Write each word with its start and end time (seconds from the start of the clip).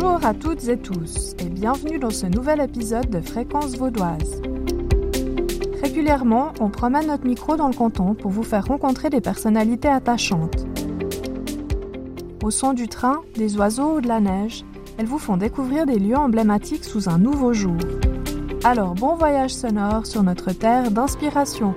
Bonjour 0.00 0.24
à 0.24 0.32
toutes 0.32 0.68
et 0.68 0.78
tous 0.78 1.34
et 1.40 1.48
bienvenue 1.48 1.98
dans 1.98 2.10
ce 2.10 2.26
nouvel 2.26 2.60
épisode 2.60 3.10
de 3.10 3.20
Fréquence 3.20 3.76
Vaudoise. 3.76 4.40
Régulièrement, 5.82 6.52
on 6.60 6.68
promène 6.68 7.08
notre 7.08 7.26
micro 7.26 7.56
dans 7.56 7.66
le 7.66 7.74
canton 7.74 8.14
pour 8.14 8.30
vous 8.30 8.44
faire 8.44 8.66
rencontrer 8.66 9.10
des 9.10 9.20
personnalités 9.20 9.88
attachantes. 9.88 10.66
Au 12.44 12.52
son 12.52 12.74
du 12.74 12.86
train, 12.86 13.22
des 13.34 13.56
oiseaux 13.56 13.96
ou 13.96 14.00
de 14.00 14.06
la 14.06 14.20
neige, 14.20 14.64
elles 14.98 15.06
vous 15.06 15.18
font 15.18 15.36
découvrir 15.36 15.84
des 15.84 15.98
lieux 15.98 16.16
emblématiques 16.16 16.84
sous 16.84 17.08
un 17.08 17.18
nouveau 17.18 17.52
jour. 17.52 17.76
Alors 18.62 18.94
bon 18.94 19.16
voyage 19.16 19.52
sonore 19.52 20.06
sur 20.06 20.22
notre 20.22 20.52
terre 20.52 20.92
d'inspiration. 20.92 21.74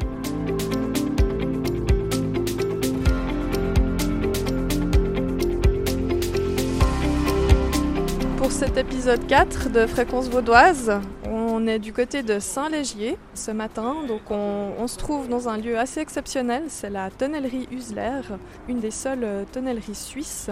Cet 8.62 8.78
épisode 8.78 9.26
4 9.26 9.72
de 9.72 9.88
Fréquence 9.88 10.30
Vaudoise, 10.30 11.02
on 11.28 11.66
est 11.66 11.80
du 11.80 11.94
côté 11.94 12.22
de 12.22 12.38
Saint-Légier 12.38 13.18
ce 13.34 13.50
matin, 13.50 13.96
donc 14.08 14.30
on, 14.30 14.74
on 14.78 14.86
se 14.86 15.00
trouve 15.00 15.28
dans 15.28 15.50
un 15.50 15.58
lieu 15.58 15.80
assez 15.80 16.00
exceptionnel, 16.00 16.66
c'est 16.68 16.92
la 16.92 17.10
tonnellerie 17.10 17.68
Usler, 17.72 18.22
une 18.68 18.80
des 18.80 18.92
seules 18.92 19.48
tonnelleries 19.52 19.96
suisses. 19.96 20.52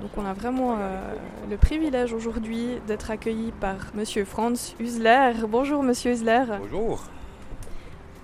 Donc 0.00 0.12
on 0.16 0.24
a 0.24 0.32
vraiment 0.32 0.78
euh, 0.78 0.98
le 1.50 1.58
privilège 1.58 2.14
aujourd'hui 2.14 2.68
d'être 2.86 3.10
accueilli 3.10 3.52
par 3.60 3.76
Monsieur 3.94 4.24
Franz 4.24 4.74
Usler. 4.80 5.32
Bonjour 5.46 5.82
Monsieur 5.82 6.12
Usler. 6.12 6.44
Bonjour. 6.58 7.04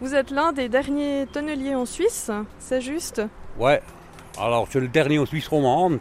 Vous 0.00 0.14
êtes 0.14 0.30
l'un 0.30 0.54
des 0.54 0.70
derniers 0.70 1.26
tonneliers 1.30 1.74
en 1.74 1.84
Suisse, 1.84 2.30
c'est 2.58 2.80
juste? 2.80 3.20
Ouais, 3.58 3.82
alors 4.40 4.68
c'est 4.70 4.80
le 4.80 4.88
dernier 4.88 5.18
en 5.18 5.26
Suisse 5.26 5.48
romande. 5.48 6.00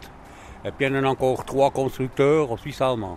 Et 0.64 0.70
puis 0.70 0.86
il 0.86 0.94
y 0.94 0.98
en 0.98 1.04
a 1.04 1.08
encore 1.08 1.44
trois 1.44 1.70
constructeurs 1.70 2.50
en 2.52 2.56
Suisse 2.56 2.80
allemande. 2.80 3.16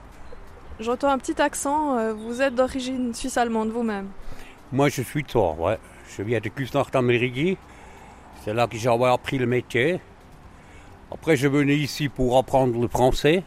J'entends 0.80 1.10
un 1.10 1.18
petit 1.18 1.42
accent, 1.42 1.98
euh, 1.98 2.14
vous 2.14 2.42
êtes 2.42 2.56
d'origine 2.56 3.14
suisse-allemande 3.14 3.70
vous-même. 3.70 4.10
Moi 4.72 4.90
je 4.90 5.02
suis 5.04 5.24
de 5.24 5.28
Thor, 5.28 5.60
ouais. 5.60 5.80
Je 6.18 6.22
viens 6.24 6.40
de 6.40 6.50
Kusnacht 6.50 6.96
Amerigi. 6.96 7.58
C'est 8.44 8.54
là 8.54 8.68
que 8.68 8.78
j'ai 8.78 8.90
appris 8.90 9.38
le 9.38 9.46
métier. 9.46 10.00
Après 11.12 11.38
je 11.38 11.48
venais 11.48 11.76
ici 11.78 12.10
pour 12.10 12.38
apprendre 12.38 12.80
le 12.82 12.88
français. 12.88 13.44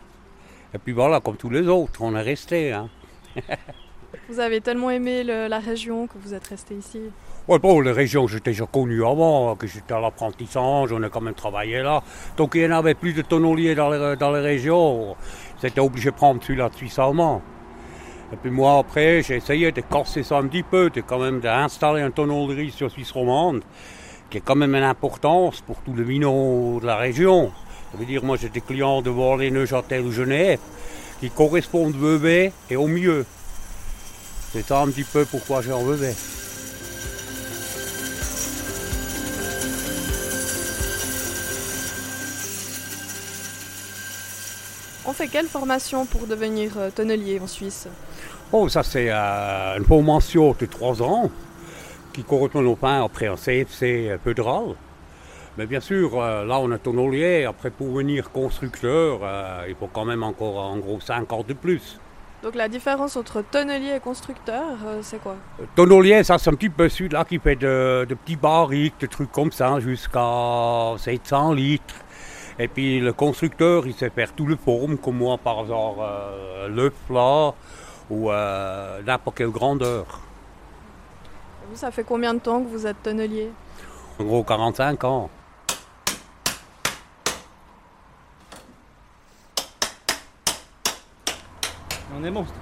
Et 0.74 0.78
puis 0.78 0.92
voilà, 0.92 1.20
comme 1.20 1.36
tous 1.36 1.50
les 1.50 1.66
autres, 1.68 2.00
on 2.02 2.14
est 2.16 2.22
resté. 2.22 2.72
Hein. 2.72 2.88
Vous 4.30 4.40
avez 4.40 4.60
tellement 4.60 4.90
aimé 4.90 5.22
le- 5.24 5.48
la 5.48 5.58
région 5.58 6.06
que 6.06 6.16
vous 6.18 6.32
êtes 6.34 6.46
resté 6.48 6.74
ici. 6.74 7.00
Ouais, 7.48 7.58
bon, 7.58 7.80
les 7.80 7.92
régions, 7.92 8.26
j'étais 8.26 8.50
déjà 8.50 8.66
connu 8.66 9.02
avant, 9.06 9.56
que 9.56 9.66
j'étais 9.66 9.94
à 9.94 10.00
l'apprentissage, 10.00 10.92
on 10.92 11.02
a 11.02 11.08
quand 11.08 11.22
même 11.22 11.32
travaillé 11.32 11.80
là. 11.80 12.02
Donc 12.36 12.52
il 12.54 12.60
n'y 12.60 12.66
en 12.70 12.76
avait 12.76 12.92
plus 12.92 13.14
de 13.14 13.22
tonneliers 13.22 13.74
dans 13.74 13.88
les, 13.88 14.16
dans 14.16 14.30
les 14.32 14.40
régions. 14.40 15.16
C'était 15.58 15.80
obligé 15.80 16.10
de 16.10 16.14
prendre 16.14 16.42
celui-là 16.42 16.68
de 16.68 16.74
Suisse 16.74 16.98
allemand. 16.98 17.40
Et 18.34 18.36
puis 18.36 18.50
moi, 18.50 18.76
après, 18.76 19.22
j'ai 19.22 19.36
essayé 19.36 19.72
de 19.72 19.80
casser 19.80 20.24
ça 20.24 20.36
un 20.36 20.46
petit 20.46 20.62
peu, 20.62 20.90
quand 21.06 21.18
même 21.18 21.40
d'installer 21.40 22.02
un 22.02 22.10
tonnellerie 22.10 22.70
sur 22.70 22.90
Suisse 22.90 23.12
romande, 23.12 23.62
qui 24.28 24.36
est 24.36 24.42
quand 24.42 24.56
même 24.56 24.74
une 24.74 24.82
importance 24.82 25.62
pour 25.62 25.76
tous 25.76 25.94
les 25.94 26.04
vinots 26.04 26.80
de 26.82 26.86
la 26.86 26.96
région. 26.96 27.50
Ça 27.90 27.96
veut 27.96 28.04
dire, 28.04 28.22
moi, 28.22 28.36
j'ai 28.38 28.50
des 28.50 28.60
clients 28.60 29.00
de 29.00 29.10
Borlée, 29.10 29.50
Neuchâtel 29.50 30.02
ou 30.02 30.12
Genève, 30.12 30.58
qui 31.18 31.30
correspondent 31.30 31.96
Vevey 31.96 32.52
et 32.68 32.76
au 32.76 32.88
mieux. 32.88 33.24
C'est 34.52 34.66
ça 34.66 34.82
un 34.82 34.88
petit 34.88 35.04
peu 35.04 35.24
pourquoi 35.24 35.62
j'ai 35.62 35.72
en. 35.72 35.82
On 45.08 45.14
fait 45.14 45.28
quelle 45.28 45.46
formation 45.46 46.04
pour 46.04 46.26
devenir 46.26 46.72
euh, 46.76 46.90
tonnelier 46.90 47.40
en 47.40 47.46
Suisse? 47.46 47.88
Oh, 48.52 48.68
ça 48.68 48.82
c'est 48.82 49.08
euh, 49.08 49.78
une 49.78 49.84
formation 49.86 50.54
de 50.60 50.66
trois 50.66 51.02
ans 51.02 51.30
qui 52.12 52.22
correspond 52.22 52.62
au 52.66 52.76
pain 52.76 53.02
après 53.02 53.26
un 53.26 53.36
CFC 53.36 54.18
fédéral. 54.22 54.74
Mais 55.56 55.64
bien 55.64 55.80
sûr, 55.80 56.20
euh, 56.20 56.44
là 56.44 56.58
on 56.58 56.70
est 56.72 56.78
tonnelier, 56.78 57.46
après 57.46 57.70
pour 57.70 57.90
venir 57.90 58.30
constructeur, 58.30 59.20
euh, 59.22 59.64
il 59.66 59.74
faut 59.76 59.88
quand 59.90 60.04
même 60.04 60.22
encore 60.22 60.58
en 60.58 60.76
gros 60.76 61.00
5 61.00 61.32
ans 61.32 61.42
de 61.42 61.54
plus. 61.54 61.98
Donc 62.42 62.54
la 62.54 62.68
différence 62.68 63.16
entre 63.16 63.42
tonnelier 63.42 63.94
et 63.96 64.00
constructeur, 64.00 64.76
euh, 64.86 64.98
c'est 65.00 65.22
quoi? 65.22 65.36
Euh, 65.58 65.64
Tonnelier, 65.74 66.22
ça 66.22 66.36
c'est 66.36 66.50
un 66.50 66.54
petit 66.54 66.68
peu 66.68 66.88
celui-là 66.90 67.24
qui 67.24 67.38
fait 67.38 67.56
de, 67.56 68.06
de 68.06 68.14
petits 68.14 68.36
barriques, 68.36 69.00
de 69.00 69.06
trucs 69.06 69.32
comme 69.32 69.52
ça, 69.52 69.80
jusqu'à 69.80 70.94
700 70.98 71.54
litres. 71.54 71.94
Et 72.60 72.66
puis 72.66 72.98
le 72.98 73.12
constructeur, 73.12 73.86
il 73.86 73.94
sait 73.94 74.10
faire 74.10 74.32
toutes 74.32 74.48
les 74.48 74.56
formes, 74.56 74.98
comme 74.98 75.18
moi 75.18 75.38
par 75.38 75.60
exemple 75.60 76.00
euh, 76.02 76.68
le 76.68 76.90
plat 76.90 77.54
ou 78.10 78.30
euh, 78.30 79.00
n'importe 79.02 79.36
quelle 79.36 79.50
grandeur. 79.50 80.20
Vous, 81.70 81.76
ça 81.76 81.92
fait 81.92 82.02
combien 82.02 82.34
de 82.34 82.40
temps 82.40 82.62
que 82.62 82.68
vous 82.68 82.86
êtes 82.86 83.00
tonnelier? 83.02 83.50
En 84.18 84.24
gros 84.24 84.42
45 84.42 85.04
ans. 85.04 85.30
On 92.18 92.24
est 92.24 92.30
monstre. 92.30 92.54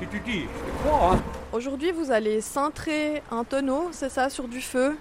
Si 0.00 0.06
tu 0.06 0.20
dis, 0.20 0.42
je 0.42 0.88
crois. 0.88 1.14
Hein. 1.14 1.22
Aujourd'hui, 1.52 1.90
vous 1.90 2.12
allez 2.12 2.40
cintrer 2.40 3.24
un 3.32 3.42
tonneau, 3.42 3.88
c'est 3.90 4.10
ça, 4.10 4.30
sur 4.30 4.46
du 4.46 4.60
feu? 4.60 4.96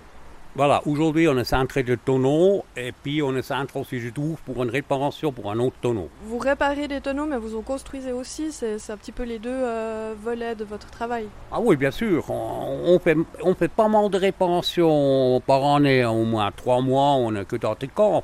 Voilà, 0.58 0.82
aujourd'hui 0.88 1.28
on 1.28 1.38
est 1.38 1.44
centré 1.44 1.84
de 1.84 1.94
tonneau 1.94 2.66
et 2.76 2.92
puis 2.92 3.22
on 3.22 3.36
est 3.36 3.44
centré 3.44 3.80
aussi, 3.80 4.00
je 4.00 4.10
trouve, 4.10 4.42
pour 4.42 4.64
une 4.64 4.72
réparation 4.72 5.32
pour 5.32 5.52
un 5.52 5.60
autre 5.60 5.76
tonneau. 5.80 6.10
Vous 6.24 6.40
réparez 6.40 6.88
des 6.88 7.00
tonneaux, 7.00 7.28
mais 7.28 7.38
vous 7.38 7.56
en 7.56 7.62
construisez 7.62 8.12
aussi. 8.12 8.52
C'est 8.52 8.90
un 8.90 8.98
petit 8.98 9.12
peu 9.12 9.22
les 9.22 9.38
deux 9.38 9.52
euh, 9.52 10.16
volets 10.20 10.56
de 10.56 10.66
votre 10.66 10.90
travail. 10.90 11.28
Ah 11.52 11.60
oui, 11.62 11.76
bien 11.76 11.92
sûr, 11.92 12.28
on, 12.32 12.80
on 12.86 12.98
fait, 12.98 13.16
on 13.44 13.54
fait 13.54 13.68
pas 13.68 13.88
mal 13.88 14.10
de 14.10 14.18
réparations 14.18 15.40
par 15.46 15.64
année, 15.64 16.04
au 16.06 16.24
moins 16.24 16.52
trois 16.52 16.82
mois, 16.82 17.12
on 17.12 17.34
n'est 17.34 17.46
que 17.46 17.58
dans 17.58 17.76
des 17.76 17.88
camps. 17.88 18.24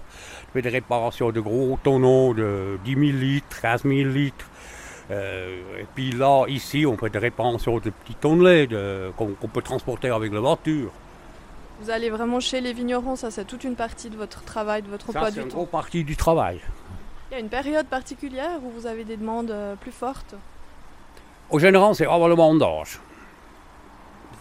On 0.50 0.54
fait 0.54 0.64
des 0.64 0.70
réparations 0.70 1.32
de 1.32 1.40
gros 1.40 1.78
tonneaux 1.84 2.34
de 2.34 2.80
10 2.84 2.94
000 2.94 3.04
litres, 3.20 3.62
15 3.62 3.84
000 3.84 4.10
litres. 4.10 4.50
Euh, 5.12 5.82
et 5.82 5.86
puis 5.94 6.12
là, 6.12 6.46
ici, 6.48 6.84
on 6.88 6.98
fait 6.98 7.12
des 7.12 7.20
réparations 7.20 7.76
de 7.78 7.92
petits 7.92 8.16
tonnelets 8.16 8.68
qu'on 9.18 9.48
peut 9.54 9.62
transporter 9.62 10.10
avec 10.10 10.34
la 10.34 10.40
voiture. 10.40 10.92
Vous 11.82 11.90
allez 11.90 12.10
vraiment 12.10 12.40
chez 12.40 12.62
les 12.62 12.72
vignerons, 12.74 13.16
ça 13.16 13.32
c'est 13.32 13.46
toute 13.46 13.64
une 13.64 13.76
partie 13.76 14.10
de 14.10 14.16
votre 14.16 14.44
travail, 14.44 14.82
de 14.84 14.88
votre 14.90 15.10
emploi 15.10 15.26
Ça, 15.26 15.32
du 15.32 15.36
c'est 15.38 15.42
une 15.44 15.50
temps. 15.50 15.58
grosse 15.58 15.70
partie 15.70 16.04
du 16.04 16.16
travail. 16.16 16.60
Il 17.32 17.34
y 17.34 17.38
a 17.38 17.40
une 17.40 17.50
période 17.50 17.88
particulière 17.88 18.60
où 18.64 18.70
vous 18.70 18.86
avez 18.86 19.04
des 19.04 19.18
demandes 19.18 19.52
euh, 19.52 19.76
plus 19.76 19.92
fortes 19.92 20.36
Au 21.50 21.60
général, 21.60 21.96
c'est 21.96 22.06
avant 22.06 22.28
le 22.28 22.36
vendange. 22.36 23.00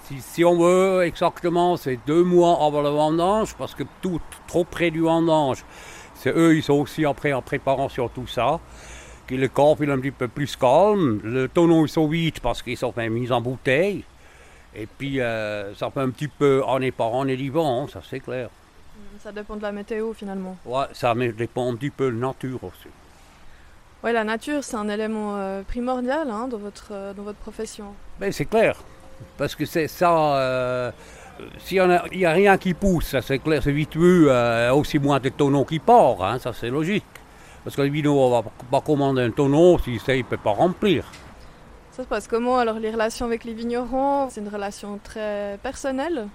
Si, 0.05 0.21
si 0.21 0.45
on 0.45 0.59
veut 0.59 1.05
exactement, 1.05 1.77
c'est 1.77 1.99
deux 2.07 2.23
mois 2.23 2.59
avant 2.65 2.83
le 2.83 2.91
vendange, 2.91 3.55
parce 3.57 3.75
que 3.75 3.85
tout 4.03 4.21
trop 4.47 4.65
près 4.65 4.91
du 4.91 5.01
vendange, 5.01 5.65
c'est 6.15 6.31
eux, 6.37 6.55
ils 6.55 6.63
sont 6.63 6.75
aussi 6.75 7.05
après 7.05 7.33
en 7.33 7.41
préparation 7.43 8.09
tout 8.09 8.27
ça. 8.27 8.61
Que 9.27 9.35
le 9.37 9.49
corps 9.49 9.77
il 9.81 9.89
est 9.89 9.93
un 9.93 9.99
petit 9.99 10.11
peu 10.11 10.29
plus 10.29 10.55
calme, 10.57 11.21
le 11.25 11.49
tonneau 11.49 11.87
ils 11.87 11.89
sont 11.89 12.07
vite 12.09 12.41
parce 12.41 12.61
qu'ils 12.63 12.77
sont 12.77 12.93
mis 12.97 13.33
en 13.33 13.41
bouteille. 13.41 14.05
Et 14.75 14.87
puis 14.87 15.21
euh, 15.21 15.75
ça 15.75 15.91
fait 15.91 16.01
un 16.01 16.11
petit 16.11 16.29
peu 16.29 16.63
année 16.67 16.93
par 16.93 17.15
année 17.15 17.37
du 17.37 17.51
vent, 17.51 17.87
ça 17.89 18.01
c'est 18.09 18.21
clair. 18.21 18.49
Ça 19.23 19.33
dépend 19.33 19.57
de 19.57 19.63
la 19.63 19.73
météo 19.73 20.13
finalement. 20.13 20.57
Ouais, 20.65 20.85
ça 20.93 21.15
dépend 21.15 21.71
un 21.71 21.77
petit 21.77 21.91
peu 21.91 22.07
de 22.11 22.19
la 22.19 22.29
nature 22.29 22.65
aussi. 22.65 22.89
Ouais, 24.03 24.13
la 24.13 24.25
nature 24.25 24.65
c'est 24.65 24.77
un 24.77 24.89
élément 24.89 25.37
euh, 25.37 25.63
primordial 25.63 26.29
hein, 26.31 26.49
dans, 26.49 26.57
votre, 26.57 26.89
euh, 26.91 27.13
dans 27.13 27.23
votre 27.23 27.39
profession. 27.39 27.95
Ben, 28.19 28.33
c'est 28.33 28.47
clair. 28.47 28.77
Parce 29.37 29.55
que 29.55 29.65
c'est 29.67 29.89
ça. 29.89 30.93
S'il 31.59 31.83
n'y 32.13 32.25
a, 32.25 32.33
rien 32.33 32.59
qui 32.59 32.75
pousse, 32.75 33.07
ça 33.07 33.23
c'est 33.23 33.39
clair, 33.39 33.63
c'est 33.63 33.73
vite 33.73 33.97
vu, 33.97 34.29
aussi 34.73 34.99
moins 34.99 35.21
de 35.21 35.29
tonneaux 35.29 35.65
qui 35.65 35.79
partent, 35.79 36.21
hein, 36.21 36.39
ça 36.39 36.53
c'est 36.53 36.71
logique. 36.71 37.05
Parce 37.65 37.77
que 37.77 38.09
on 38.09 38.31
va 38.31 38.51
pas 38.71 38.81
commander 38.81 39.23
un 39.23 39.31
tonneau 39.31 39.79
si 39.79 39.99
ça, 40.01 40.15
il 40.15 40.25
ne 40.25 40.29
peut 40.29 40.37
pas 40.37 40.51
remplir. 40.51 41.05
Ça 41.93 42.05
se 42.05 42.09
passe 42.09 42.27
comment 42.27 42.59
alors 42.59 42.79
les 42.79 42.91
relations 42.91 43.27
avec 43.27 43.45
les 43.45 43.53
vignerons? 43.53 44.31
C'est 44.31 44.41
une 44.41 44.49
relation 44.49 44.99
très 45.05 45.59
personnelle? 45.63 46.27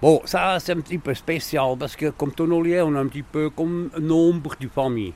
Bon, 0.00 0.22
ça 0.24 0.58
c'est 0.60 0.72
un 0.72 0.80
petit 0.80 0.96
peu 0.96 1.12
spécial 1.12 1.76
parce 1.78 1.94
que 1.94 2.08
comme 2.08 2.32
tonnelier, 2.32 2.80
on 2.80 2.94
est 2.94 2.98
un 2.98 3.06
petit 3.06 3.22
peu 3.22 3.50
comme 3.50 3.90
un 3.94 4.00
nombre 4.00 4.54
de 4.58 4.68
famille. 4.68 5.12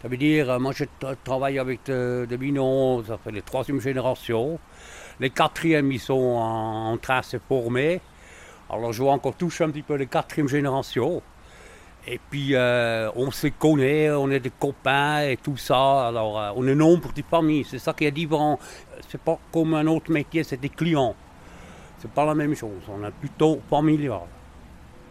Ça 0.00 0.08
veut 0.08 0.16
dire, 0.16 0.50
euh, 0.50 0.58
moi 0.58 0.72
je 0.72 0.84
tra- 0.84 1.14
travaille 1.22 1.58
avec 1.58 1.80
de- 1.86 2.26
des 2.26 2.38
vignerons, 2.38 3.04
ça 3.06 3.18
fait 3.18 3.32
les 3.32 3.42
troisième 3.42 3.80
génération. 3.80 4.58
Les 5.20 5.28
quatrièmes, 5.28 5.92
ils 5.92 6.00
sont 6.00 6.14
en, 6.14 6.92
en 6.92 6.96
train 6.96 7.20
de 7.20 7.24
se 7.26 7.36
former. 7.38 8.00
Alors 8.70 8.94
je 8.94 9.02
vois 9.02 9.12
encore 9.12 9.34
toucher 9.36 9.64
un 9.64 9.70
petit 9.70 9.82
peu 9.82 9.94
les 9.96 10.06
quatrième 10.06 10.48
génération. 10.48 11.22
Et 12.06 12.20
puis 12.30 12.50
euh, 12.52 13.10
on 13.16 13.30
se 13.30 13.46
connaît, 13.46 14.10
on 14.10 14.30
est 14.30 14.40
des 14.40 14.50
copains 14.50 15.22
et 15.22 15.36
tout 15.36 15.56
ça. 15.56 16.08
Alors 16.08 16.38
euh, 16.38 16.50
on 16.56 16.66
est 16.66 16.74
nombre 16.74 17.12
de 17.12 17.22
familles, 17.22 17.64
c'est 17.64 17.78
ça 17.78 17.92
qui 17.92 18.04
est 18.04 18.10
différent. 18.10 18.58
C'est 19.08 19.20
pas 19.20 19.38
comme 19.52 19.74
un 19.74 19.86
autre 19.86 20.10
métier, 20.10 20.44
c'est 20.44 20.60
des 20.60 20.68
clients. 20.68 21.14
C'est 21.98 22.10
pas 22.10 22.26
la 22.26 22.34
même 22.34 22.54
chose, 22.54 22.82
on 22.88 23.06
est 23.06 23.10
plutôt 23.10 23.60
familial. 23.70 24.26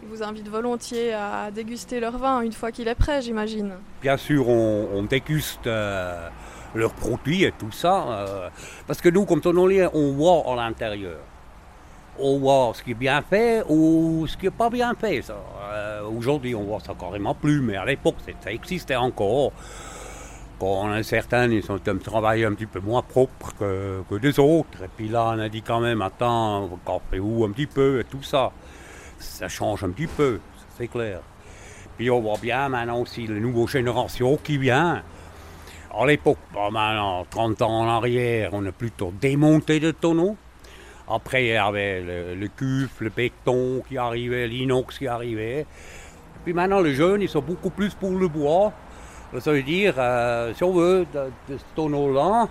Ils 0.03 0.09
vous 0.09 0.21
invitent 0.21 0.49
volontiers 0.49 1.13
à 1.13 1.49
déguster 1.49 1.99
leur 1.99 2.17
vin 2.17 2.41
une 2.41 2.51
fois 2.51 2.71
qu'il 2.71 2.87
est 2.87 2.95
prêt, 2.95 3.21
j'imagine. 3.21 3.73
Bien 4.01 4.17
sûr, 4.17 4.49
on, 4.49 5.03
déguste 5.03 5.65
euh, 5.65 6.27
leurs 6.75 6.93
produits 6.93 7.45
et 7.45 7.53
tout 7.53 7.71
ça. 7.71 8.05
Euh, 8.09 8.49
parce 8.85 8.99
que 8.99 9.07
nous, 9.07 9.25
comme 9.25 9.39
tonnelier, 9.39 9.87
on 9.93 10.11
voit 10.11 10.43
à 10.45 10.55
l'intérieur. 10.55 11.19
On 12.19 12.39
voit 12.39 12.73
ce 12.75 12.83
qui 12.83 12.91
est 12.91 12.95
bien 12.95 13.21
fait 13.21 13.63
ou 13.67 14.25
ce 14.27 14.37
qui 14.37 14.45
n'est 14.45 14.51
pas 14.51 14.69
bien 14.69 14.93
fait. 14.93 15.23
Euh, 15.29 16.03
aujourd'hui, 16.07 16.53
on 16.53 16.63
voit 16.63 16.79
ça 16.79 16.93
carrément 16.99 17.33
plus, 17.33 17.61
mais 17.61 17.75
à 17.75 17.85
l'époque, 17.85 18.15
ça 18.43 18.51
existait 18.51 18.95
encore. 18.95 19.51
Quand 20.59 21.01
certains, 21.03 21.49
ils 21.49 21.63
sont 21.63 21.79
un 21.87 21.97
travail 21.97 22.45
un 22.45 22.53
petit 22.53 22.67
peu 22.67 22.79
moins 22.79 23.01
propre 23.01 23.53
que, 23.59 24.03
que 24.09 24.15
des 24.15 24.39
autres. 24.39 24.83
Et 24.83 24.89
puis 24.95 25.09
là, 25.09 25.33
on 25.35 25.39
a 25.39 25.49
dit 25.49 25.61
quand 25.61 25.79
même, 25.79 26.01
attends, 26.01 26.69
café 26.85 27.19
où 27.19 27.43
un 27.43 27.51
petit 27.51 27.67
peu 27.67 27.99
et 27.99 28.03
tout 28.03 28.23
ça 28.23 28.51
ça 29.23 29.47
change 29.47 29.83
un 29.83 29.89
petit 29.89 30.07
peu, 30.07 30.39
c'est 30.77 30.87
clair. 30.87 31.21
Puis 31.97 32.09
on 32.09 32.21
voit 32.21 32.37
bien 32.41 32.69
maintenant 32.69 32.99
aussi 32.99 33.27
les 33.27 33.39
nouvelles 33.39 33.67
générations 33.67 34.37
qui 34.37 34.57
viennent. 34.57 35.03
À 35.95 36.05
l'époque, 36.05 36.39
maintenant, 36.53 37.25
30 37.29 37.61
ans 37.61 37.81
en 37.81 37.87
arrière, 37.87 38.49
on 38.53 38.65
a 38.65 38.71
plutôt 38.71 39.13
démonté 39.21 39.79
de 39.79 39.91
tonneaux. 39.91 40.35
Après, 41.07 41.45
il 41.45 41.49
y 41.49 41.55
avait 41.55 42.01
le, 42.01 42.35
le 42.35 42.47
cuve, 42.47 42.91
le 42.99 43.09
béton 43.09 43.81
qui 43.87 43.97
arrivait, 43.97 44.47
l'inox 44.47 44.97
qui 44.97 45.07
arrivait. 45.07 45.65
puis 46.43 46.53
maintenant, 46.53 46.81
les 46.81 46.93
jeunes, 46.93 47.21
ils 47.21 47.29
sont 47.29 47.41
beaucoup 47.41 47.69
plus 47.69 47.93
pour 47.93 48.11
le 48.11 48.27
bois. 48.27 48.71
Ça 49.39 49.51
veut 49.51 49.63
dire, 49.63 49.95
euh, 49.97 50.53
si 50.53 50.63
on 50.63 50.73
veut, 50.73 51.05
de, 51.13 51.57
ce 51.57 51.63
tonneau-là, 51.75 52.47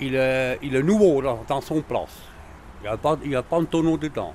il, 0.00 0.14
est 0.14 0.82
nouveau 0.82 1.22
dans, 1.22 1.60
son 1.60 1.80
place. 1.80 2.22
Il 2.80 2.84
n'y 3.28 3.34
a, 3.34 3.38
a, 3.38 3.42
pas 3.42 3.60
de 3.60 3.66
tonneau 3.66 3.96
dedans 3.96 4.34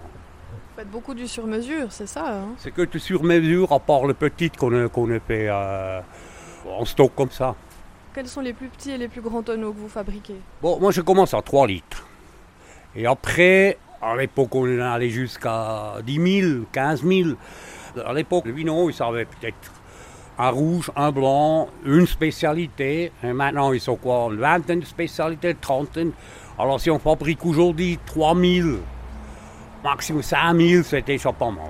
faites 0.77 0.91
beaucoup 0.91 1.15
du 1.15 1.27
sur-mesure, 1.27 1.87
c'est 1.91 2.05
ça 2.05 2.35
hein? 2.35 2.49
C'est 2.59 2.69
que 2.69 2.83
du 2.83 2.99
sur-mesure, 2.99 3.71
à 3.71 3.79
part 3.79 4.05
le 4.05 4.13
petit 4.13 4.51
qu'on 4.51 4.69
fait 5.27 5.47
euh, 5.49 6.01
en 6.69 6.85
stock 6.85 7.13
comme 7.15 7.31
ça. 7.31 7.55
Quels 8.13 8.27
sont 8.27 8.41
les 8.41 8.53
plus 8.53 8.67
petits 8.67 8.91
et 8.91 8.97
les 8.99 9.07
plus 9.07 9.21
grands 9.21 9.41
tonneaux 9.41 9.73
que 9.73 9.79
vous 9.79 9.89
fabriquez? 9.89 10.35
Bon, 10.61 10.79
moi 10.79 10.91
je 10.91 11.01
commence 11.01 11.33
à 11.33 11.41
3 11.41 11.65
litres. 11.65 12.06
Et 12.97 13.05
après, 13.05 13.77
à 14.01 14.15
l'époque, 14.15 14.55
on 14.55 14.81
allé 14.81 15.11
jusqu'à 15.11 15.97
10 16.03 16.41
000, 16.41 16.63
15 16.71 17.03
000. 17.03 17.29
À 18.03 18.11
l'époque, 18.11 18.45
le 18.45 18.53
vino, 18.53 18.89
il 18.89 18.93
savait 18.93 19.25
peut-être 19.25 19.71
un 20.39 20.49
rouge, 20.49 20.91
un 20.95 21.11
blanc, 21.11 21.69
une 21.85 22.07
spécialité. 22.07 23.11
Et 23.23 23.33
maintenant, 23.33 23.71
ils 23.71 23.79
sont 23.79 23.97
quoi 23.97 24.29
Une 24.31 24.39
vingtaine 24.39 24.79
de 24.79 24.85
spécialités, 24.85 25.53
trentaine. 25.55 26.11
Alors 26.59 26.81
si 26.81 26.89
on 26.89 26.97
fabrique 26.97 27.45
aujourd'hui 27.45 27.99
3000 28.07 28.77
maximum 29.83 30.23
5000, 30.23 30.83
c'était 30.83 31.13
déjà 31.13 31.31
pas 31.31 31.51
mal, 31.51 31.69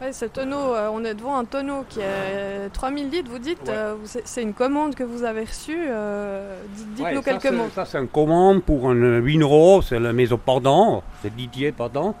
5000. 0.00 0.06
Ouais, 0.06 0.12
ce 0.12 0.24
tonneau, 0.26 0.74
euh, 0.74 0.88
on 0.92 1.04
est 1.04 1.14
devant 1.14 1.36
un 1.36 1.44
tonneau 1.44 1.84
qui 1.88 2.00
est 2.00 2.68
3000 2.72 3.10
litres, 3.10 3.30
vous 3.30 3.38
dites, 3.38 3.68
euh, 3.68 3.96
c'est 4.04 4.42
une 4.42 4.54
commande 4.54 4.94
que 4.94 5.04
vous 5.04 5.24
avez 5.24 5.44
reçue, 5.44 5.86
euh, 5.88 6.60
dites-nous 6.96 7.22
quelques 7.22 7.50
mots. 7.50 7.68
Ça 7.74 7.84
c'est 7.84 7.98
une 7.98 8.08
commande 8.08 8.62
pour 8.62 8.90
un 8.90 9.20
vigneron, 9.20 9.82
c'est 9.82 9.98
le 9.98 10.12
Maison 10.12 10.38
Pardon, 10.38 11.02
c'est 11.22 11.34
Didier 11.34 11.72
Pardon, 11.72 12.14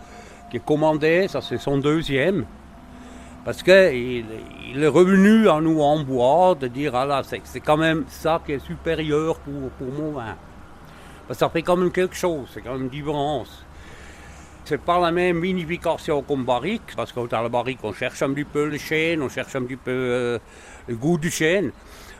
qui 0.50 0.56
est 0.58 0.64
commandé, 0.64 1.28
ça 1.28 1.40
c'est 1.40 1.58
son 1.58 1.78
deuxième. 1.78 2.46
Parce 3.44 3.62
qu'il 3.62 4.24
il 4.74 4.82
est 4.82 4.88
revenu 4.88 5.48
à 5.48 5.60
nous 5.60 5.80
en 5.80 6.02
bois 6.02 6.56
de 6.58 6.66
dire, 6.66 6.96
ah 6.96 7.06
là, 7.06 7.22
c'est 7.22 7.60
quand 7.60 7.76
même 7.76 8.04
ça 8.08 8.40
qui 8.44 8.52
est 8.52 8.58
supérieur 8.58 9.36
pour, 9.38 9.70
pour 9.78 9.86
mon 9.92 10.10
vin. 10.12 10.34
Parce 11.28 11.38
que 11.38 11.44
ça 11.44 11.48
fait 11.48 11.62
quand 11.62 11.76
même 11.76 11.92
quelque 11.92 12.16
chose, 12.16 12.48
c'est 12.52 12.60
quand 12.60 12.72
même 12.72 12.82
une 12.82 12.88
différence. 12.88 13.65
C'est 14.66 14.80
pas 14.80 14.98
la 14.98 15.12
même 15.12 15.40
vinification 15.40 16.22
comme 16.22 16.44
barrique, 16.44 16.96
parce 16.96 17.12
que 17.12 17.24
dans 17.28 17.40
la 17.40 17.48
barrique, 17.48 17.78
on 17.84 17.92
cherche 17.92 18.20
un 18.22 18.32
petit 18.32 18.42
peu 18.42 18.68
le 18.68 18.78
chêne, 18.78 19.22
on 19.22 19.28
cherche 19.28 19.54
un 19.54 19.62
petit 19.62 19.76
peu 19.76 19.92
euh, 19.92 20.38
le 20.88 20.96
goût 20.96 21.18
du 21.18 21.30
chêne. 21.30 21.70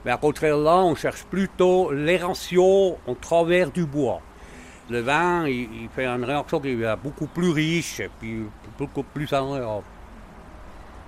Mais 0.04 0.12
à 0.12 0.16
contraire 0.16 0.56
là, 0.56 0.76
on 0.76 0.94
cherche 0.94 1.24
plutôt 1.24 1.90
l'érantion 1.90 2.98
au 3.04 3.14
travers 3.20 3.72
du 3.72 3.84
bois. 3.84 4.20
Le 4.88 5.00
vin, 5.00 5.48
il, 5.48 5.88
fait 5.92 6.06
une 6.06 6.22
réaction 6.22 6.60
qui 6.60 6.68
est 6.68 6.96
beaucoup 7.02 7.26
plus 7.26 7.50
riche 7.50 7.98
et 7.98 8.10
puis 8.20 8.44
beaucoup 8.78 9.02
plus 9.02 9.32
agréable. 9.32 9.82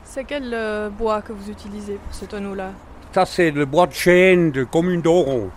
C'est 0.03 0.25
quel 0.25 0.53
euh, 0.53 0.91
bois 0.91 1.23
que 1.23 1.33
vous 1.33 1.49
utilisez 1.53 2.01
pour 2.05 2.15
ce 2.15 2.25
tonneau-là? 2.25 2.73
Ça, 3.13 3.25
c'est 3.25 3.53
le 3.53 3.65
bois 3.65 3.87
de 3.87 3.95
chêne 3.95 4.51
de 4.51 4.65
commune 4.65 5.03
d'Oron. 5.03 5.51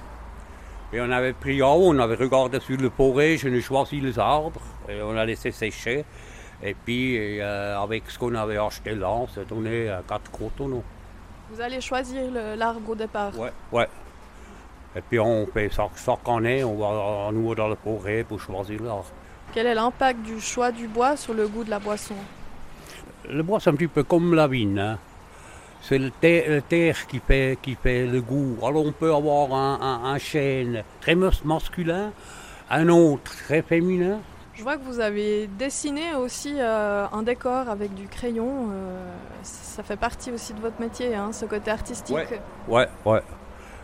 Et 0.94 1.00
on 1.00 1.10
avait 1.10 1.34
pris 1.34 1.62
en 1.64 1.74
haut, 1.76 1.94
on 1.94 2.00
avait 2.00 2.16
regardé 2.16 2.60
sur 2.60 2.78
le 2.78 2.90
forêt, 2.90 3.38
je 3.38 3.48
n'ai 3.48 3.62
choisi 3.62 4.02
les 4.02 4.20
arbres, 4.20 4.60
et 4.90 5.02
on 5.02 5.16
a 5.16 5.26
laissé 5.26 5.52
sécher. 5.52 6.04
Et 6.62 6.74
puis, 6.74 7.40
euh, 7.40 7.80
avec 7.80 8.04
ce 8.10 8.20
qu'on 8.20 8.36
avait 8.36 8.58
acheté 8.58 8.94
là, 8.94 9.10
on 9.10 9.28
s'est 9.28 9.46
donné 9.46 9.90
euh, 9.90 10.02
quatre 10.08 10.30
gros 10.32 10.52
tonneaux. 10.56 10.84
Vous 11.50 11.62
allez 11.62 11.80
choisir 11.82 12.24
l'arbre 12.58 12.90
au 12.90 12.96
départ 12.96 13.38
Ouais, 13.40 13.52
ouais. 13.72 13.88
Et 14.96 15.02
puis 15.02 15.20
on 15.20 15.46
fait 15.48 15.72
ça 15.72 15.88
chaque 15.96 16.28
année, 16.28 16.64
on 16.66 16.76
va 16.76 17.28
à 17.30 17.32
nouveau 17.32 17.56
dans 17.56 17.70
la 17.70 17.78
forêt 17.78 18.26
pour 18.28 18.40
choisir 18.42 18.82
l'arbre. 18.84 19.06
Quel 19.54 19.68
est 19.68 19.74
l'impact 19.74 20.22
du 20.22 20.40
choix 20.42 20.72
du 20.72 20.88
bois 20.88 21.16
sur 21.16 21.34
le 21.34 21.48
goût 21.48 21.64
de 21.64 21.70
la 21.70 21.80
boisson? 21.80 22.16
Le 23.30 23.44
bois, 23.44 23.60
c'est 23.60 23.70
un 23.70 23.76
petit 23.76 23.88
peu 23.88 24.04
comme 24.04 24.34
la 24.34 24.48
vigne. 24.48 24.80
Hein 24.80 24.98
c'est 25.82 25.98
le, 25.98 26.12
terre 26.12 27.08
qui 27.08 27.20
fait, 27.20 27.58
qui 27.62 27.76
fait 27.76 28.06
le 28.06 28.22
goût. 28.22 28.58
Alors 28.64 28.86
on 28.86 28.92
peut 28.92 29.14
avoir 29.14 29.54
un, 29.54 30.18
chêne 30.18 30.84
très 31.02 31.16
masculin, 31.16 32.12
un 32.70 32.90
autre 32.90 33.36
très 33.46 33.62
féminin. 33.62 34.20
Je 34.54 34.64
vois 34.64 34.78
que 34.78 34.84
vous 34.84 35.00
avez 35.00 35.48
dessiné 35.48 36.14
aussi 36.14 36.54
euh, 36.60 37.06
un 37.12 37.24
décor 37.24 37.68
avec 37.70 37.94
du 37.96 38.08
crayon. 38.08 38.70
Euh, 38.72 39.12
ça 39.42 39.82
fait 39.82 39.96
partie 39.96 40.32
aussi 40.32 40.54
de 40.54 40.60
votre 40.60 40.80
métier, 40.80 41.16
hein, 41.16 41.32
ce 41.32 41.46
côté 41.46 41.72
artistique. 41.72 42.16
Ouais, 42.68 42.88
ouais. 43.06 43.22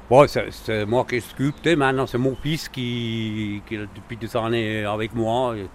Bon, 0.10 0.26
c'est 0.28 0.86
moi 0.86 1.04
qui 1.04 1.16
ai 1.16 1.20
sculpté. 1.20 1.76
Maintenant, 1.76 2.06
c'est 2.06 2.18
mon 2.18 2.36
fils 2.36 2.70
qui, 2.70 3.62
qui, 3.68 3.78
depuis 3.78 4.18
des 4.18 4.38
années 4.38 4.86
avec 4.86 5.14
moi. 5.16 5.56
Et 5.58 5.68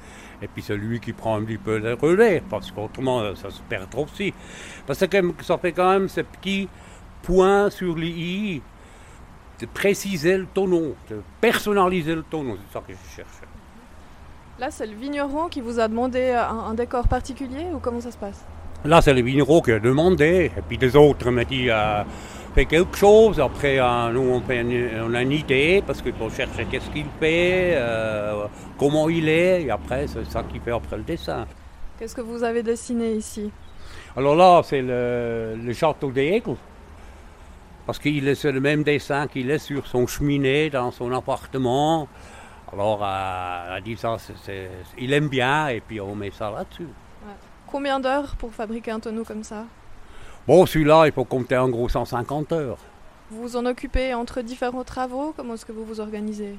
puis 0.49 0.63
c'est 0.63 0.77
lui 0.77 1.01
qui 1.01 1.13
prend 1.13 1.37
un 1.37 1.45
petit 1.45 1.59
peu 1.59 1.79
le 1.79 1.95
relais, 1.95 2.43
parce 2.49 2.71
qu'autrement 2.71 3.35
ça 3.35 3.51
se 3.51 3.61
perd 3.63 3.91
trop 3.91 4.05
aussi. 4.05 4.33
Parce 4.87 5.07
que 5.07 5.35
ça 5.43 5.59
fait 5.59 5.73
quand 5.73 5.91
même 5.91 6.09
ce 6.09 6.21
petit 6.23 6.69
point 7.23 7.71
sur 7.71 7.97
les 7.97 8.09
i 8.09 8.63
de 9.61 9.67
préciser 9.67 10.37
le 10.37 10.47
tonneau, 10.47 10.97
de 11.09 11.23
personnaliser 11.41 12.15
le 12.15 12.23
tonneau, 12.23 12.57
c'est 12.57 12.73
ça 12.79 12.85
que 12.87 12.93
je 12.93 13.17
cherche. 13.17 13.29
Là, 14.59 14.71
c'est 14.71 14.87
le 14.87 14.95
vigneron 14.95 15.49
qui 15.49 15.61
vous 15.61 15.81
a 15.81 15.89
demandé 15.89 16.31
un, 16.31 16.75
décor 16.75 17.09
particulier 17.09 17.67
ou 17.73 17.79
comment 17.79 18.01
ça 18.01 18.11
se 18.11 18.19
passe? 18.19 18.45
Là, 18.85 19.01
c'est 19.01 19.15
le 19.15 19.23
vigneron 19.23 19.61
qui 19.61 19.73
a 19.73 19.79
demandé, 19.79 20.51
et 20.57 20.63
puis 20.63 20.77
les 20.77 20.97
autres 20.97 21.31
m'ont 21.31 21.43
dit 21.45 21.71
euh, 21.71 22.03
fait 22.55 22.67
quelque 22.67 22.97
chose. 22.97 23.41
Après, 23.41 23.79
euh, 23.79 24.13
nous, 24.13 24.21
on, 24.21 24.41
fait 24.41 24.65
on, 25.01 25.15
a 25.15 25.23
une 25.23 25.33
idée 25.33 25.83
parce 25.87 26.03
qu'il 26.03 26.13
faut 26.13 26.31
chercher 26.31 26.67
qu'est-ce 26.71 26.91
qu'il 26.91 27.07
fait, 27.19 27.73
euh, 27.75 28.47
comment 28.79 29.09
il 29.09 29.29
est, 29.29 29.63
et 29.63 29.71
après, 29.71 30.07
c'est 30.07 30.25
ça 30.31 30.43
qui 30.43 30.59
fait 30.59 30.73
après 30.73 30.97
le 30.97 31.03
dessin. 31.03 31.47
Qu'est-ce 31.99 32.15
que 32.15 32.21
vous 32.21 32.43
avez 32.43 32.63
dessiné 32.63 33.15
ici? 33.15 33.51
Alors 34.17 34.37
là, 34.37 34.63
c'est 34.65 34.83
le, 34.83 35.73
château 35.73 36.11
d'Aigle. 36.11 36.57
Parce 37.87 37.99
qu'il 37.99 38.29
est 38.29 38.45
le 38.45 38.61
même 38.61 38.85
dessin 38.85 39.27
qu'il 39.27 39.51
est 39.51 39.59
sur 39.59 39.87
son 39.87 40.07
cheminée 40.07 40.71
dans 40.71 40.93
son 40.93 41.13
appartement. 41.13 42.07
Alors, 42.73 43.01
euh, 43.03 43.81
dit 43.81 43.97
ça, 43.97 44.17
il 44.97 45.13
aime 45.13 45.29
bien 45.29 45.69
et 45.69 45.81
puis 45.81 46.01
on 46.01 46.15
met 46.15 46.31
ça 46.31 46.51
là-dessus. 46.51 46.89
Combien 47.67 47.99
d'heures 47.99 48.37
pour 48.37 48.53
fabriquer 48.53 48.93
un 48.93 49.01
tonneau 49.01 49.25
comme 49.25 49.43
ça? 49.43 49.65
Bon, 50.47 50.67
celui-là, 50.67 51.07
il 51.07 51.13
faut 51.13 51.25
compter 51.25 51.57
en 51.57 51.69
gros 51.69 51.89
150 51.89 52.53
heures. 52.53 52.79
Vous 53.31 53.43
vous 53.43 53.57
en 53.57 53.65
occupez 53.65 54.13
entre 54.13 54.43
différents 54.43 54.83
travaux 54.83 55.33
Comment 55.37 55.55
est-ce 55.55 55.65
que 55.65 55.71
vous 55.73 55.85
vous 55.85 56.01
organisez? 56.01 56.57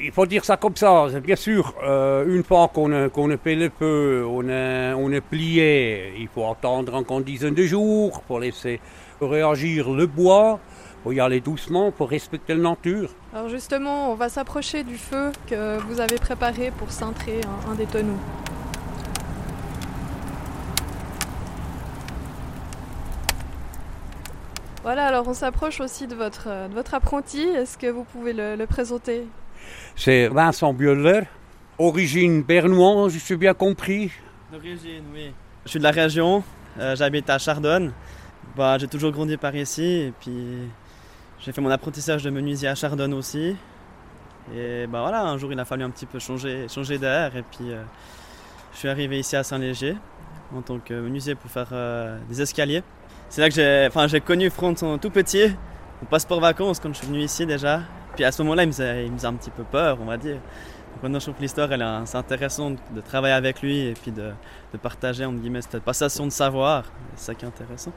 Il 0.00 0.10
faut 0.10 0.24
dire 0.24 0.42
ça 0.42 0.56
comme 0.56 0.74
ça, 0.74 1.08
bien 1.22 1.36
sûr. 1.36 1.74
Euh, 1.84 2.24
une 2.34 2.42
fois 2.42 2.68
qu'on 2.68 2.90
a, 2.92 3.04
a, 3.04 3.36
fait 3.36 3.54
le 3.54 3.70
feu, 3.78 4.24
on 4.26 4.48
est 4.48 4.94
on 4.94 5.10
plié, 5.20 6.14
il 6.18 6.28
faut 6.28 6.50
attendre 6.50 6.94
encore 6.94 7.18
une 7.18 7.24
dizaine 7.24 7.54
de 7.54 7.64
jours 7.64 8.22
pour 8.22 8.40
laisser 8.40 8.80
réagir 9.20 9.90
le 9.90 10.06
bois. 10.06 10.58
Il 11.00 11.02
faut 11.04 11.12
y 11.12 11.20
aller 11.20 11.40
doucement 11.40 11.92
pour 11.92 12.08
respecter 12.08 12.54
la 12.54 12.70
nature. 12.70 13.10
Alors 13.34 13.50
justement, 13.50 14.10
on 14.10 14.14
va 14.14 14.30
s'approcher 14.30 14.84
du 14.84 14.96
feu 14.96 15.32
que 15.46 15.78
vous 15.80 16.00
avez 16.00 16.16
préparé 16.16 16.70
pour 16.70 16.90
cintrer 16.90 17.42
un 17.70 17.74
des 17.74 17.86
tonneaux. 17.86 18.18
Voilà, 24.82 25.06
alors 25.06 25.28
on 25.28 25.34
s'approche 25.34 25.80
aussi 25.80 26.08
de 26.08 26.16
votre, 26.16 26.48
euh, 26.48 26.66
de 26.66 26.74
votre 26.74 26.94
apprenti. 26.94 27.40
Est-ce 27.40 27.78
que 27.78 27.86
vous 27.86 28.02
pouvez 28.02 28.32
le, 28.32 28.64
présenter? 28.66 29.28
C'est 29.94 30.26
Vincent 30.26 30.74
Bioller, 30.74 31.22
origine 31.78 32.42
bernoise, 32.42 33.12
je 33.12 33.18
suis 33.20 33.36
bien 33.36 33.54
compris. 33.54 34.10
D'origine, 34.50 35.04
oui. 35.14 35.32
Je 35.64 35.70
suis 35.70 35.78
de 35.78 35.84
la 35.84 35.92
région, 35.92 36.42
euh, 36.80 36.96
j'habite 36.96 37.30
à 37.30 37.38
Chardonne. 37.38 37.92
Bah, 38.56 38.76
j'ai 38.76 38.88
toujours 38.88 39.12
grandi 39.12 39.36
par 39.36 39.54
ici 39.54 39.84
et 39.84 40.12
puis 40.18 40.68
j'ai 41.38 41.52
fait 41.52 41.60
mon 41.60 41.70
apprentissage 41.70 42.24
de 42.24 42.30
menuisier 42.30 42.68
à 42.68 42.74
Chardonne 42.74 43.14
aussi. 43.14 43.56
Et 44.52 44.88
bah 44.88 45.02
voilà, 45.02 45.22
un 45.22 45.38
jour 45.38 45.52
il 45.52 45.60
a 45.60 45.64
fallu 45.64 45.84
un 45.84 45.90
petit 45.90 46.06
peu 46.06 46.18
changer, 46.18 46.66
changer 46.68 46.98
d'air 46.98 47.36
et 47.36 47.42
puis 47.42 47.70
euh, 47.70 47.84
je 48.72 48.78
suis 48.78 48.88
arrivé 48.88 49.20
ici 49.20 49.36
à 49.36 49.44
Saint-Léger 49.44 49.94
en 50.56 50.62
tant 50.62 50.78
que 50.78 50.94
menuisier 50.94 51.34
pour 51.34 51.50
faire 51.50 51.68
euh, 51.72 52.18
des 52.28 52.40
escaliers. 52.42 52.82
C'est 53.28 53.40
là 53.40 53.48
que 53.48 53.54
j'ai, 53.54 53.86
enfin, 53.88 54.06
j'ai 54.08 54.20
connu 54.20 54.50
tout 54.98 55.10
petit, 55.10 55.54
au 56.02 56.06
passeport 56.06 56.40
vacances 56.40 56.78
quand 56.80 56.90
je 56.92 56.98
suis 56.98 57.06
venu 57.06 57.20
ici 57.20 57.46
déjà. 57.46 57.80
Puis 58.14 58.24
à 58.24 58.32
ce 58.32 58.42
moment-là, 58.42 58.64
il 58.64 58.66
me 58.66 58.72
faisait, 58.72 59.06
il 59.06 59.12
me 59.12 59.18
un 59.26 59.34
petit 59.34 59.50
peu 59.50 59.62
peur, 59.64 59.98
on 60.00 60.04
va 60.04 60.16
dire. 60.18 60.34
Donc 60.34 61.02
maintenant, 61.02 61.18
je 61.18 61.24
trouve 61.24 61.36
que 61.36 61.40
l'histoire, 61.42 61.68
c'est 62.04 62.18
intéressant 62.18 62.72
de 62.72 63.00
travailler 63.00 63.34
avec 63.34 63.62
lui 63.62 63.78
et 63.86 63.94
puis 63.94 64.10
de, 64.10 64.30
de 64.72 64.78
partager, 64.78 65.24
entre 65.24 65.38
guillemets, 65.38 65.62
cette 65.62 65.82
passation 65.82 66.26
de 66.26 66.30
savoir. 66.32 66.84
C'est 67.16 67.26
ça 67.26 67.34
qui 67.34 67.46
est 67.46 67.48
intéressant. 67.48 67.92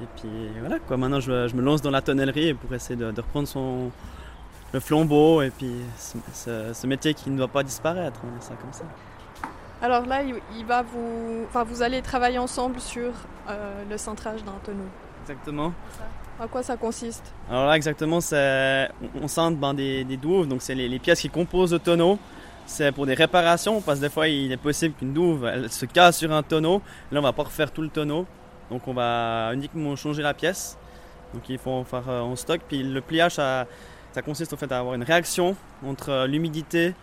Et 0.00 0.06
puis 0.20 0.30
voilà, 0.60 0.78
quoi. 0.78 0.96
Maintenant, 0.96 1.18
je, 1.20 1.48
je 1.48 1.54
me 1.56 1.62
lance 1.62 1.82
dans 1.82 1.90
la 1.90 2.00
tonnellerie 2.00 2.54
pour 2.54 2.72
essayer 2.72 2.94
de, 2.96 3.06
reprendre 3.20 3.48
son, 3.48 3.90
le 4.72 4.80
flambeau 4.80 5.42
et 5.42 5.50
puis 5.50 5.72
ce, 5.98 6.16
ce- 6.32 6.72
métier 6.86 7.14
qui 7.14 7.30
ne 7.30 7.36
doit 7.36 7.48
pas 7.48 7.62
disparaître, 7.64 8.20
on 8.24 8.30
dire 8.32 8.42
ça 8.42 8.54
comme 8.60 8.72
ça. 8.72 8.84
Alors 9.82 10.06
là, 10.06 10.22
il, 10.22 10.64
va 10.64 10.82
vous, 10.82 11.44
enfin, 11.48 11.64
vous 11.64 11.82
allez 11.82 12.02
travailler 12.02 12.38
ensemble 12.38 12.78
sur 12.80 13.10
euh, 13.50 13.82
le 13.90 13.98
cintrage 13.98 14.44
d'un 14.44 14.58
tonneau. 14.64 14.86
Exactement. 15.22 15.72
À 16.40 16.46
quoi 16.46 16.62
ça 16.62 16.76
consiste? 16.76 17.24
Alors 17.50 17.66
là, 17.66 17.76
exactement, 17.76 18.20
c'est 18.20 18.88
on, 19.20 19.26
cintre 19.26 19.58
ben, 19.58 19.74
des, 19.74 20.04
des 20.04 20.16
douves, 20.16 20.46
donc 20.46 20.62
c'est 20.62 20.76
les, 20.76 20.88
les 20.88 20.98
pièces 21.00 21.20
qui 21.20 21.28
composent 21.28 21.72
le 21.72 21.80
tonneau. 21.80 22.18
C'est 22.64 22.92
pour 22.92 23.06
des 23.06 23.14
réparations, 23.14 23.80
parce 23.80 23.98
que 23.98 24.04
des 24.04 24.10
fois, 24.10 24.28
il 24.28 24.52
est 24.52 24.56
possible 24.56 24.94
qu'une 24.94 25.12
douve 25.12 25.44
elle 25.44 25.70
se 25.70 25.84
casse 25.84 26.18
sur 26.18 26.32
un 26.32 26.44
tonneau. 26.44 26.80
Là, 27.10 27.18
on 27.18 27.22
va 27.22 27.32
pas 27.32 27.42
refaire 27.42 27.72
tout 27.72 27.82
le 27.82 27.88
tonneau, 27.88 28.24
donc 28.70 28.86
on 28.86 28.94
va 28.94 29.50
uniquement 29.52 29.96
changer 29.96 30.22
la 30.22 30.32
pièce. 30.32 30.78
Donc 31.34 31.48
il 31.48 31.58
faut 31.58 31.70
en 31.70 31.84
faire 31.84 32.08
euh, 32.08 32.20
en 32.20 32.36
stock. 32.36 32.60
Puis 32.68 32.82
le 32.82 33.00
pliage, 33.00 33.34
ça, 33.34 33.66
ça 34.12 34.22
consiste 34.22 34.52
en 34.52 34.56
fait 34.56 34.70
à 34.70 34.78
avoir 34.78 34.94
une 34.94 35.02
réaction 35.02 35.56
entre 35.84 36.10
euh, 36.10 36.26
l'humidité, 36.26 36.94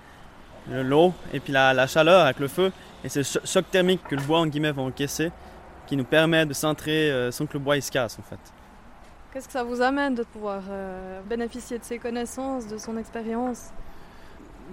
l'eau 0.67 1.13
et 1.33 1.39
puis 1.39 1.53
la, 1.53 1.73
la 1.73 1.87
chaleur 1.87 2.25
avec 2.25 2.39
le 2.39 2.47
feu. 2.47 2.71
Et 3.03 3.09
c'est 3.09 3.19
le 3.19 3.25
cho- 3.25 3.39
choc 3.45 3.65
thermique 3.71 4.01
que 4.07 4.15
le 4.15 4.21
bois 4.21 4.39
en 4.39 4.45
guillemets 4.47 4.71
va 4.71 4.81
encaisser 4.81 5.31
qui 5.87 5.95
nous 5.97 6.03
permet 6.03 6.45
de 6.45 6.53
cintrer 6.53 7.11
euh, 7.11 7.31
sans 7.31 7.45
que 7.45 7.53
le 7.53 7.59
bois 7.59 7.75
il 7.77 7.81
se 7.81 7.91
casse 7.91 8.17
en 8.19 8.23
fait. 8.23 8.39
Qu'est-ce 9.33 9.47
que 9.47 9.53
ça 9.53 9.63
vous 9.63 9.81
amène 9.81 10.15
de 10.15 10.23
pouvoir 10.23 10.61
euh, 10.69 11.21
bénéficier 11.29 11.77
de 11.77 11.83
ses 11.83 11.99
connaissances, 11.99 12.67
de 12.67 12.77
son 12.77 12.97
expérience? 12.97 13.69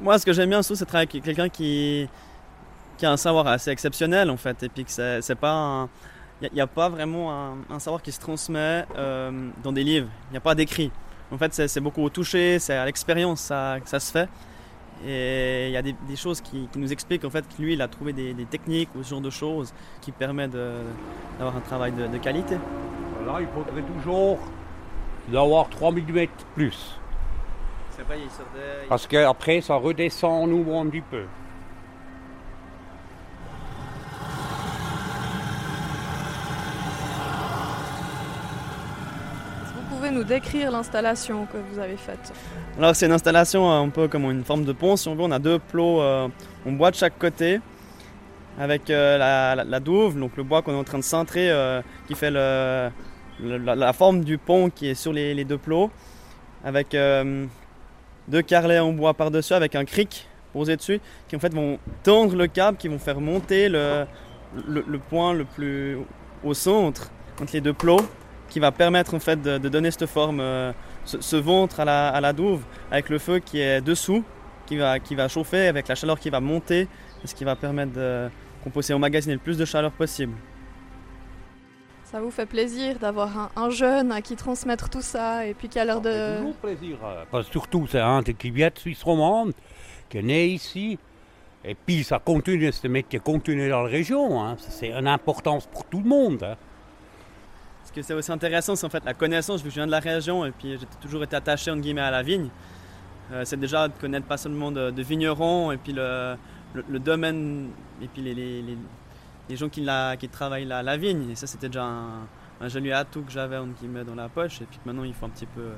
Moi, 0.00 0.18
ce 0.18 0.26
que 0.26 0.32
j'aime 0.32 0.50
bien 0.50 0.62
surtout, 0.62 0.76
c'est 0.78 0.86
travailler 0.86 1.08
avec 1.10 1.24
quelqu'un 1.24 1.48
qui, 1.48 2.08
qui 2.98 3.06
a 3.06 3.12
un 3.12 3.16
savoir 3.16 3.46
assez 3.46 3.70
exceptionnel, 3.70 4.30
en 4.30 4.36
fait, 4.36 4.62
et 4.62 4.68
puis 4.68 4.84
que 4.84 4.90
c'est 4.90 5.22
c'est 5.22 5.34
pas 5.34 5.52
un- 5.52 5.88
Il 6.42 6.50
n'y 6.52 6.60
a, 6.60 6.66
pas 6.66 6.90
vraiment 6.90 7.32
un, 7.32 7.56
un 7.70 7.78
savoir 7.78 8.02
qui 8.02 8.12
se 8.12 8.20
transmet 8.20 8.84
euh, 8.96 9.30
dans 9.62 9.72
des 9.72 9.84
livres. 9.84 10.08
Il 10.28 10.32
n'y 10.32 10.36
a 10.36 10.40
pas 10.40 10.54
d'écrit. 10.54 10.90
En 11.32 11.38
fait, 11.38 11.52
c'est 11.54 11.80
beaucoup 11.80 12.02
au 12.02 12.10
toucher, 12.10 12.58
c'est 12.58 12.76
à 12.76 12.84
l'expérience 12.84 13.40
ça, 13.40 13.78
que 13.82 13.88
ça 13.88 14.00
se 14.00 14.12
fait. 14.12 14.28
Et 15.04 15.66
il 15.68 15.72
y 15.72 15.76
a 15.76 15.82
des, 15.82 15.94
des 16.08 16.16
choses 16.16 16.40
qui, 16.40 16.68
qui 16.72 16.78
nous 16.78 16.92
expliquent 16.92 17.24
en 17.24 17.30
fait 17.30 17.44
que 17.46 17.60
lui, 17.60 17.74
il 17.74 17.82
a 17.82 17.88
trouvé 17.88 18.12
des, 18.12 18.32
des 18.34 18.46
techniques 18.46 18.88
ou 18.96 19.02
ce 19.02 19.10
genre 19.10 19.20
de 19.20 19.30
choses 19.30 19.72
qui 20.00 20.10
permettent 20.12 20.56
d'avoir 21.38 21.56
un 21.56 21.60
travail 21.60 21.92
de, 21.92 22.06
de 22.06 22.18
qualité. 22.18 22.54
Là, 23.26 23.38
il 23.40 23.46
faudrait 23.48 23.82
toujours 23.82 24.38
d'avoir 25.28 25.68
3 25.68 25.92
mm 25.92 26.26
plus. 26.54 26.98
C'est 27.90 28.06
pas, 28.06 28.16
il 28.16 28.30
sortait, 28.30 28.86
Parce 28.88 29.06
qu'après, 29.06 29.60
ça 29.60 29.74
redescend 29.76 30.44
en 30.44 30.52
ouvrant 30.52 30.84
un 30.84 30.88
petit 30.88 31.00
peu. 31.00 31.24
Est-ce 39.62 39.72
que 39.72 39.78
vous 39.78 39.96
pouvez 39.96 40.05
décrire 40.24 40.70
l'installation 40.70 41.46
que 41.46 41.58
vous 41.70 41.78
avez 41.78 41.96
faite 41.96 42.32
Alors 42.78 42.94
c'est 42.94 43.06
une 43.06 43.12
installation 43.12 43.70
euh, 43.70 43.80
un 43.80 43.88
peu 43.88 44.08
comme 44.08 44.24
une 44.30 44.44
forme 44.44 44.64
de 44.64 44.72
pont 44.72 44.96
si 44.96 45.08
on 45.08 45.14
veut. 45.14 45.22
On 45.22 45.30
a 45.32 45.38
deux 45.38 45.58
plots 45.58 46.00
euh, 46.00 46.28
en 46.66 46.72
bois 46.72 46.90
de 46.90 46.96
chaque 46.96 47.18
côté 47.18 47.60
avec 48.58 48.90
euh, 48.90 49.54
la, 49.64 49.80
douve, 49.80 50.18
donc 50.18 50.36
le 50.36 50.42
bois 50.42 50.62
qu'on 50.62 50.72
est 50.72 50.76
en 50.76 50.84
train 50.84 50.98
de 50.98 51.04
cintrer 51.04 51.50
euh, 51.50 51.82
qui 52.06 52.14
fait 52.14 52.30
la, 52.30 52.92
forme 53.92 54.24
du 54.24 54.38
pont 54.38 54.70
qui 54.70 54.88
est 54.88 54.94
sur 54.94 55.12
les, 55.12 55.44
deux 55.44 55.58
plots 55.58 55.90
avec 56.64 56.94
euh, 56.94 57.46
deux 58.28 58.42
carrelets 58.42 58.78
en 58.78 58.92
bois 58.92 59.14
par-dessus 59.14 59.52
avec 59.52 59.74
un 59.74 59.84
cric 59.84 60.26
posé 60.52 60.76
dessus 60.76 61.00
qui 61.28 61.36
en 61.36 61.38
fait 61.38 61.52
vont 61.52 61.78
tendre 62.02 62.34
le 62.34 62.46
câble, 62.46 62.78
qui 62.78 62.88
vont 62.88 62.98
faire 62.98 63.20
monter 63.20 63.68
le 63.68 64.06
point 65.10 65.34
le 65.34 65.44
plus 65.44 65.98
au 66.42 66.54
centre 66.54 67.10
entre 67.40 67.52
les 67.52 67.60
deux 67.60 67.74
plots 67.74 68.00
qui 68.48 68.60
va 68.60 68.72
permettre 68.72 69.14
en 69.14 69.18
fait 69.20 69.40
de, 69.40 69.58
de 69.58 69.68
donner 69.68 69.90
cette 69.90 70.06
forme 70.06 70.40
euh, 70.40 70.72
ce, 71.04 71.20
ce 71.20 71.36
ventre 71.36 71.80
à 71.80 71.84
la, 71.84 72.08
à 72.08 72.20
la 72.20 72.32
douve 72.32 72.62
avec 72.90 73.08
le 73.08 73.18
feu 73.18 73.38
qui 73.40 73.60
est 73.60 73.80
dessous, 73.80 74.24
qui 74.66 74.76
va, 74.76 74.98
qui 74.98 75.14
va 75.14 75.28
chauffer 75.28 75.66
avec 75.68 75.88
la 75.88 75.94
chaleur 75.94 76.18
qui 76.18 76.30
va 76.30 76.40
monter, 76.40 76.88
ce 77.24 77.34
qui 77.34 77.44
va 77.44 77.56
permettre 77.56 77.92
de, 77.92 78.28
qu'on 78.62 78.70
puisse 78.70 78.90
emmagasiner 78.90 79.34
le 79.34 79.40
plus 79.40 79.58
de 79.58 79.64
chaleur 79.64 79.92
possible. 79.92 80.34
Ça 82.04 82.20
vous 82.20 82.30
fait 82.30 82.46
plaisir 82.46 82.98
d'avoir 83.00 83.36
un, 83.38 83.50
un 83.56 83.70
jeune 83.70 84.12
à 84.12 84.22
qui 84.22 84.36
transmettre 84.36 84.88
tout 84.88 85.02
ça 85.02 85.44
et 85.44 85.54
puis 85.54 85.68
qui 85.68 85.78
a 85.78 85.84
l'air 85.84 85.96
Ça 85.96 86.02
fait 86.02 86.32
de... 86.32 86.38
toujours 86.38 86.54
plaisir. 86.56 86.96
euh, 87.04 87.24
Parce 87.30 87.46
que 87.46 87.52
surtout, 87.52 87.86
c'est 87.90 88.00
un 88.00 88.22
qui 88.22 88.50
vient 88.50 88.68
de 88.72 88.78
Suisse 88.78 89.02
romande, 89.02 89.52
qui 90.08 90.18
est 90.18 90.22
né 90.22 90.46
ici. 90.46 90.98
Et 91.64 91.74
puis, 91.74 92.04
ça 92.04 92.20
continue, 92.20 92.70
ce 92.70 92.86
métier 92.86 93.18
continue 93.18 93.68
dans 93.68 93.82
la 93.82 93.88
région. 93.88 94.40
hein. 94.40 94.56
C'est 94.56 94.92
une 94.92 95.08
importance 95.08 95.66
pour 95.66 95.84
tout 95.84 95.98
le 95.98 96.08
monde. 96.08 96.44
hein. 96.44 96.54
Que 97.96 98.02
c'est 98.02 98.12
aussi 98.12 98.30
intéressant, 98.30 98.76
c'est 98.76 98.84
en 98.84 98.90
fait 98.90 99.02
la 99.06 99.14
connaissance, 99.14 99.64
je 99.64 99.70
viens 99.70 99.86
de 99.86 99.90
la 99.90 100.00
région 100.00 100.44
et 100.44 100.50
puis 100.50 100.76
j'ai 100.78 100.86
toujours 101.00 101.22
été 101.22 101.34
attaché 101.34 101.74
guillemets 101.78 102.02
à 102.02 102.10
la 102.10 102.22
vigne. 102.22 102.50
Euh, 103.32 103.40
c'est 103.46 103.58
déjà 103.58 103.88
de 103.88 103.94
connaître 103.98 104.26
pas 104.26 104.36
seulement 104.36 104.70
de, 104.70 105.00
vignerons 105.00 105.72
et 105.72 105.78
puis 105.78 105.94
le, 105.94 106.36
domaine 106.98 107.70
et 108.02 108.08
puis 108.08 108.20
les, 108.20 109.56
gens 109.56 109.70
qui, 109.70 109.82
travaillent 110.30 110.66
la, 110.66 110.82
la 110.82 110.96
vigne. 110.98 111.30
Et 111.30 111.34
ça, 111.36 111.46
c'était 111.46 111.68
déjà 111.68 111.86
un, 111.86 112.68
joli 112.68 112.92
atout 112.92 113.22
que 113.22 113.32
j'avais 113.32 113.56
guillemets 113.80 114.04
dans 114.04 114.14
la 114.14 114.28
poche 114.28 114.60
et 114.60 114.66
puis 114.66 114.78
que 114.78 114.82
maintenant 114.84 115.04
il 115.04 115.14
faut 115.14 115.24
un 115.24 115.30
petit 115.30 115.46
peu 115.46 115.70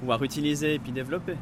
pouvoir 0.00 0.22
utiliser 0.22 0.76
et 0.76 0.78
puis 0.78 0.92
développer. 0.92 1.36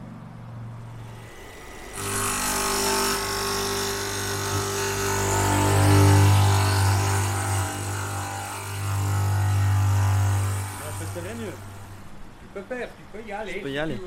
Peux 12.56 12.74
faire, 12.74 12.88
tu 12.88 13.02
peux 13.12 13.28
y 13.28 13.32
aller. 13.32 13.52
Tu 13.52 13.60
peux 13.60 13.70
y 13.70 13.78
aller. 13.78 14.00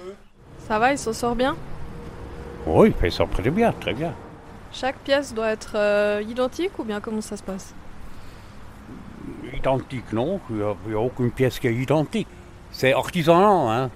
Ça 0.68 0.80
va, 0.80 0.92
il 0.92 0.98
s'en 0.98 1.14
sort 1.14 1.36
bien 1.36 1.56
Oui, 2.66 2.94
il 3.04 3.12
ça 3.12 3.26
très 3.32 3.50
bien, 3.50 3.72
très 3.74 3.94
bien. 3.94 4.14
Chaque 4.72 4.98
pièce 4.98 5.34
doit 5.34 5.50
être 5.50 5.74
euh, 5.76 6.24
identique 6.28 6.78
ou 6.80 6.84
bien 6.84 7.00
comment 7.00 7.22
ça 7.22 7.38
se 7.38 7.44
passe? 7.44 7.74
Identique, 9.54 10.14
non, 10.14 10.40
il 10.50 10.56
n'y 10.88 10.94
a 10.94 11.00
aucune 11.00 11.32
pièce 11.32 11.60
qui 11.60 11.68
est 11.68 11.74
identique. 11.74 12.28
C'est 12.72 12.94
artisanal, 12.94 13.68
hein. 13.68 13.90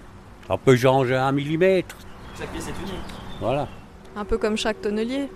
Ça 0.48 0.58
peut 0.58 0.76
changer 0.76 1.16
un 1.16 1.32
millimètre, 1.32 1.96
Chaque 2.38 2.50
pièce 2.50 2.68
est 2.68 2.82
unique. 2.82 3.14
voilà. 3.40 3.68
Un 4.16 4.26
peu 4.26 4.38
comme 4.38 4.58
chaque 4.58 4.82
tonnelier. 4.82 5.30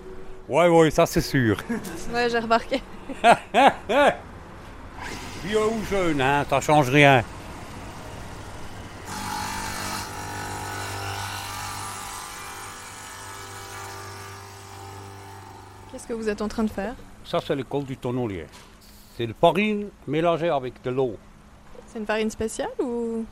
Ouais, 0.48 0.68
ouais, 0.68 0.90
ça 0.90 1.06
c'est 1.06 1.20
sûr. 1.20 1.56
Ouais, 2.12 2.28
j'ai 2.30 2.38
remarqué. 2.38 2.82
Vieux 5.44 5.66
ou 5.66 5.84
jeune, 5.90 6.20
hein, 6.20 6.44
ça 6.48 6.60
change 6.60 6.90
rien. 6.90 7.22
Qu'est-ce 15.98 16.06
que 16.06 16.14
vous 16.14 16.28
êtes 16.28 16.42
en 16.42 16.46
train 16.46 16.62
de 16.62 16.70
faire? 16.70 16.94
Ça, 17.24 17.40
c'est 17.44 17.56
le 17.56 17.64
col 17.64 17.82
du 17.82 17.96
tonnelier. 17.96 18.46
C'est 19.16 19.26
de 19.26 19.32
farine 19.32 19.88
mélangée 20.06 20.48
avec 20.48 20.80
de 20.84 20.90
l'eau. 20.90 21.16
C'est 21.88 21.98
une 21.98 22.06
farine 22.06 22.30
spéciale 22.30 22.70
ou? 22.78 23.26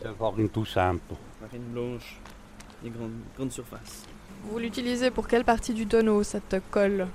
C'est 0.00 0.06
une 0.06 0.14
farine 0.14 0.48
tout 0.48 0.64
simple. 0.64 1.16
Farine 1.40 1.64
blanche 1.64 2.20
et 2.86 2.90
grande, 2.90 3.10
grande 3.36 3.50
surface. 3.50 4.04
vous 4.44 4.56
l'utilisez 4.60 5.10
pour 5.10 5.26
quelle 5.26 5.42
partie 5.42 5.74
du 5.74 5.84
tonneau, 5.88 6.22
cette 6.22 6.62
colle? 6.70 7.08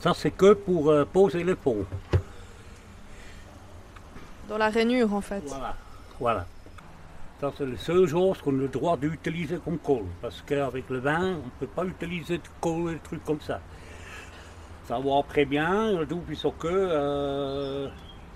Ça, 0.00 0.12
c'est 0.12 0.32
que 0.32 0.54
pour 0.54 0.90
euh, 0.90 1.04
poser 1.04 1.44
le 1.44 1.54
pont. 1.54 1.86
Dans 4.48 4.58
la 4.58 4.70
rainure 4.70 5.14
en 5.14 5.20
fait. 5.20 5.44
Voilà. 5.46 5.76
Voilà. 6.18 6.46
Ça, 7.40 7.52
c'est 7.56 7.66
le 7.66 7.76
seul 7.76 8.08
chose 8.08 8.38
qu'on 8.42 8.58
a 8.58 8.62
le 8.62 8.66
droit 8.66 8.96
d'utiliser 8.96 9.58
comme 9.64 9.78
colle. 9.78 10.06
Parce 10.20 10.42
qu'avec 10.42 10.90
le 10.90 10.98
vin, 10.98 11.34
on 11.34 11.44
ne 11.44 11.50
peut 11.60 11.68
pas 11.68 11.84
utiliser 11.84 12.38
de 12.38 12.48
colle 12.60 12.90
et 12.90 12.94
des 12.94 12.98
trucs 12.98 13.24
comme 13.24 13.40
ça. 13.40 13.60
Ça 14.86 14.98
va 14.98 15.22
très 15.28 15.44
bien, 15.46 15.92
le 15.92 16.06
tout 16.06 16.20
puisque 16.26 16.58
que 16.58 16.68
euh, 16.68 17.88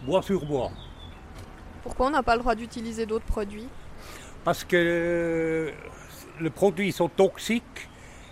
bois 0.02 0.22
sur 0.22 0.44
bois. 0.46 0.70
Pourquoi 1.82 2.06
on 2.06 2.10
n'a 2.10 2.22
pas 2.22 2.36
le 2.36 2.40
droit 2.40 2.54
d'utiliser 2.54 3.04
d'autres 3.04 3.26
produits? 3.26 3.68
Parce 4.44 4.64
que 4.64 5.72
les 6.40 6.50
produits 6.50 6.92
sont 6.92 7.08
toxiques 7.08 7.88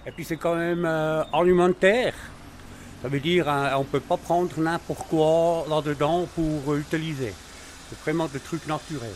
et 0.07 0.13
puis 0.13 0.25
c'est 0.25 0.37
quand 0.37 0.55
même 0.55 0.85
euh, 0.87 1.25
alimentaire. 1.33 2.15
Ça 3.03 3.09
veut 3.09 3.21
dire 3.21 3.49
hein, 3.49 3.73
on 3.77 3.81
ne 3.81 3.85
peut 3.85 4.01
pas 4.01 4.17
prendre 4.17 4.59
n'importe 4.59 5.07
quoi 5.09 5.67
là-dedans 5.69 6.27
pour 6.35 6.75
utiliser. 6.75 7.35
C'est 7.91 7.99
vraiment 8.01 8.27
des 8.27 8.41
trucs 8.41 8.67
naturels. 8.67 9.11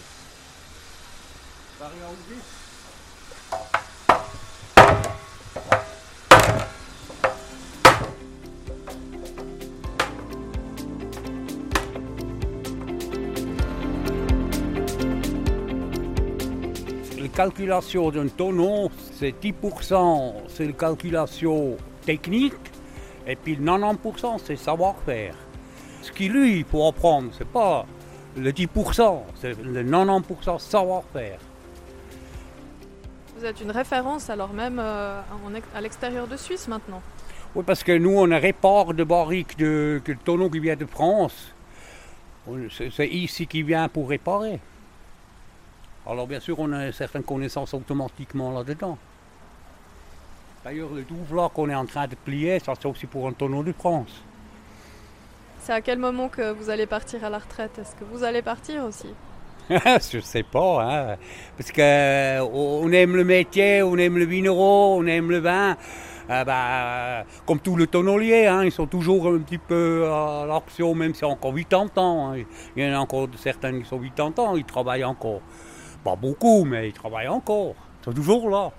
Calculation 17.40 18.10
d'un 18.10 18.28
tonneau, 18.28 18.90
c'est 19.14 19.34
10%, 19.42 20.34
c'est 20.48 20.66
la 20.66 20.72
calculation 20.72 21.74
technique, 22.04 22.52
et 23.26 23.34
puis 23.34 23.56
90%, 23.56 24.40
c'est 24.44 24.56
savoir-faire. 24.56 25.34
Ce 26.02 26.12
qui, 26.12 26.28
lui, 26.28 26.66
faut 26.70 26.86
apprendre, 26.86 27.30
c'est 27.38 27.48
pas 27.48 27.86
le 28.36 28.52
10%, 28.52 29.20
c'est 29.40 29.58
le 29.58 29.82
90% 29.82 30.58
savoir-faire. 30.58 31.38
Vous 33.38 33.46
êtes 33.46 33.62
une 33.62 33.70
référence 33.70 34.28
alors 34.28 34.52
même 34.52 34.78
euh, 34.78 35.22
à 35.74 35.80
l'extérieur 35.80 36.26
de 36.26 36.36
Suisse 36.36 36.68
maintenant 36.68 37.00
Oui, 37.54 37.64
parce 37.66 37.82
que 37.82 37.96
nous, 37.96 38.18
on 38.18 38.28
répare 38.38 38.92
de 38.92 39.02
barriques 39.02 39.56
de, 39.56 40.02
de 40.04 40.14
tonneaux 40.26 40.50
qui 40.50 40.60
vient 40.60 40.76
de 40.76 40.84
France. 40.84 41.54
C'est 42.94 43.08
ici 43.08 43.46
qui 43.46 43.62
vient 43.62 43.88
pour 43.88 44.10
réparer. 44.10 44.60
Alors 46.06 46.26
bien 46.26 46.40
sûr, 46.40 46.58
on 46.58 46.72
a 46.72 46.92
certaines 46.92 47.22
connaissances 47.22 47.74
automatiquement 47.74 48.50
là-dedans. 48.52 48.96
D'ailleurs, 50.64 50.90
le 50.94 51.02
double 51.02 51.36
là 51.36 51.48
qu'on 51.48 51.68
est 51.70 51.74
en 51.74 51.86
train 51.86 52.06
de 52.06 52.14
plier, 52.14 52.58
ça 52.58 52.72
c'est 52.80 52.88
aussi 52.88 53.06
pour 53.06 53.26
un 53.28 53.32
tonneau 53.32 53.62
de 53.62 53.72
France. 53.72 54.22
C'est 55.60 55.72
à 55.72 55.80
quel 55.80 55.98
moment 55.98 56.28
que 56.28 56.52
vous 56.52 56.70
allez 56.70 56.86
partir 56.86 57.24
à 57.24 57.30
la 57.30 57.38
retraite? 57.38 57.78
Est-ce 57.78 57.94
que 57.96 58.04
vous 58.04 58.24
allez 58.24 58.42
partir 58.42 58.84
aussi? 58.84 59.08
Je 59.70 60.16
ne 60.16 60.22
sais 60.22 60.42
pas, 60.42 60.82
hein. 60.82 61.16
parce 61.56 61.70
qu'on 61.70 62.92
aime 62.92 63.16
le 63.16 63.24
métier, 63.24 63.82
on 63.82 63.96
aime 63.98 64.18
le 64.18 64.24
vigneron, 64.24 64.98
on 64.98 65.06
aime 65.06 65.30
le 65.30 65.38
vin. 65.38 65.76
Euh, 66.30 66.44
bah, 66.44 67.24
comme 67.46 67.60
tous 67.60 67.76
les 67.76 67.86
tonneliers, 67.86 68.46
hein, 68.46 68.64
ils 68.64 68.72
sont 68.72 68.86
toujours 68.86 69.28
un 69.28 69.38
petit 69.38 69.58
peu 69.58 70.06
à 70.06 70.44
l'action, 70.46 70.94
même 70.94 71.14
si 71.14 71.24
encore 71.24 71.54
80 71.54 71.88
ans. 71.96 72.32
Hein. 72.32 72.44
Il 72.76 72.84
y 72.84 72.90
en 72.90 72.94
a 72.94 72.98
encore 72.98 73.28
certains 73.36 73.78
qui 73.80 73.84
sont 73.84 73.98
80 73.98 74.42
ans, 74.42 74.56
ils 74.56 74.64
travaillent 74.64 75.04
encore. 75.04 75.40
Pas 76.04 76.16
beaucoup, 76.16 76.64
mais 76.64 76.88
ils 76.88 76.92
travaillent 76.92 77.28
encore. 77.28 77.74
Ils 78.00 78.04
sont 78.06 78.12
toujours 78.12 78.48
là. 78.48 78.70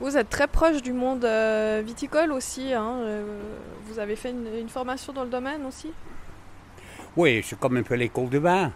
Vous 0.00 0.16
êtes 0.16 0.28
très 0.28 0.48
proche 0.48 0.82
du 0.82 0.92
monde 0.92 1.24
euh, 1.24 1.82
viticole 1.84 2.32
aussi. 2.32 2.72
Hein, 2.72 2.96
euh, 3.02 3.40
vous 3.84 3.98
avez 4.00 4.16
fait 4.16 4.30
une, 4.32 4.68
formation 4.68 5.12
dans 5.12 5.22
le 5.22 5.30
domaine 5.30 5.64
aussi? 5.66 5.92
Oui, 7.16 7.44
j'ai 7.48 7.56
quand 7.56 7.70
même 7.70 7.84
fait 7.84 7.96
l'école 7.96 8.28
de 8.28 8.38
vin. 8.38 8.72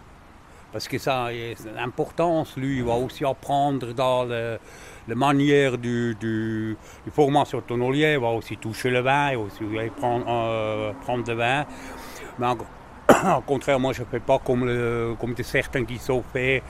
Parce 0.71 0.87
que 0.87 0.97
ça 0.97 1.25
a 1.25 1.31
l'importance. 1.75 2.55
Lui, 2.55 2.77
il 2.77 2.83
va 2.83 2.93
aussi 2.93 3.25
apprendre 3.25 3.91
dans 3.93 4.23
la 4.25 5.15
manière 5.15 5.77
du, 5.77 6.15
du, 6.19 6.77
du, 7.03 7.11
formation 7.11 7.59
tonnelier. 7.61 8.13
Il 8.13 8.19
va 8.19 8.29
aussi 8.29 8.55
toucher 8.55 8.89
le 8.89 9.01
vin, 9.01 9.31
il 9.31 9.37
va 9.37 9.43
aussi 9.43 9.63
prendre, 9.97 10.25
euh, 10.27 10.93
prendre 11.01 11.27
le 11.27 11.33
vin. 11.33 11.65
Mais 12.37 12.47
au 13.37 13.41
contraire, 13.41 13.79
moi, 13.79 13.91
je 13.91 14.03
ne 14.03 14.07
fais 14.07 14.19
pas 14.19 14.39
comme, 14.39 14.65
le, 14.65 15.15
comme 15.19 15.35
certains 15.43 15.83
qui 15.83 15.97
sont 15.97 16.23
faits 16.31 16.63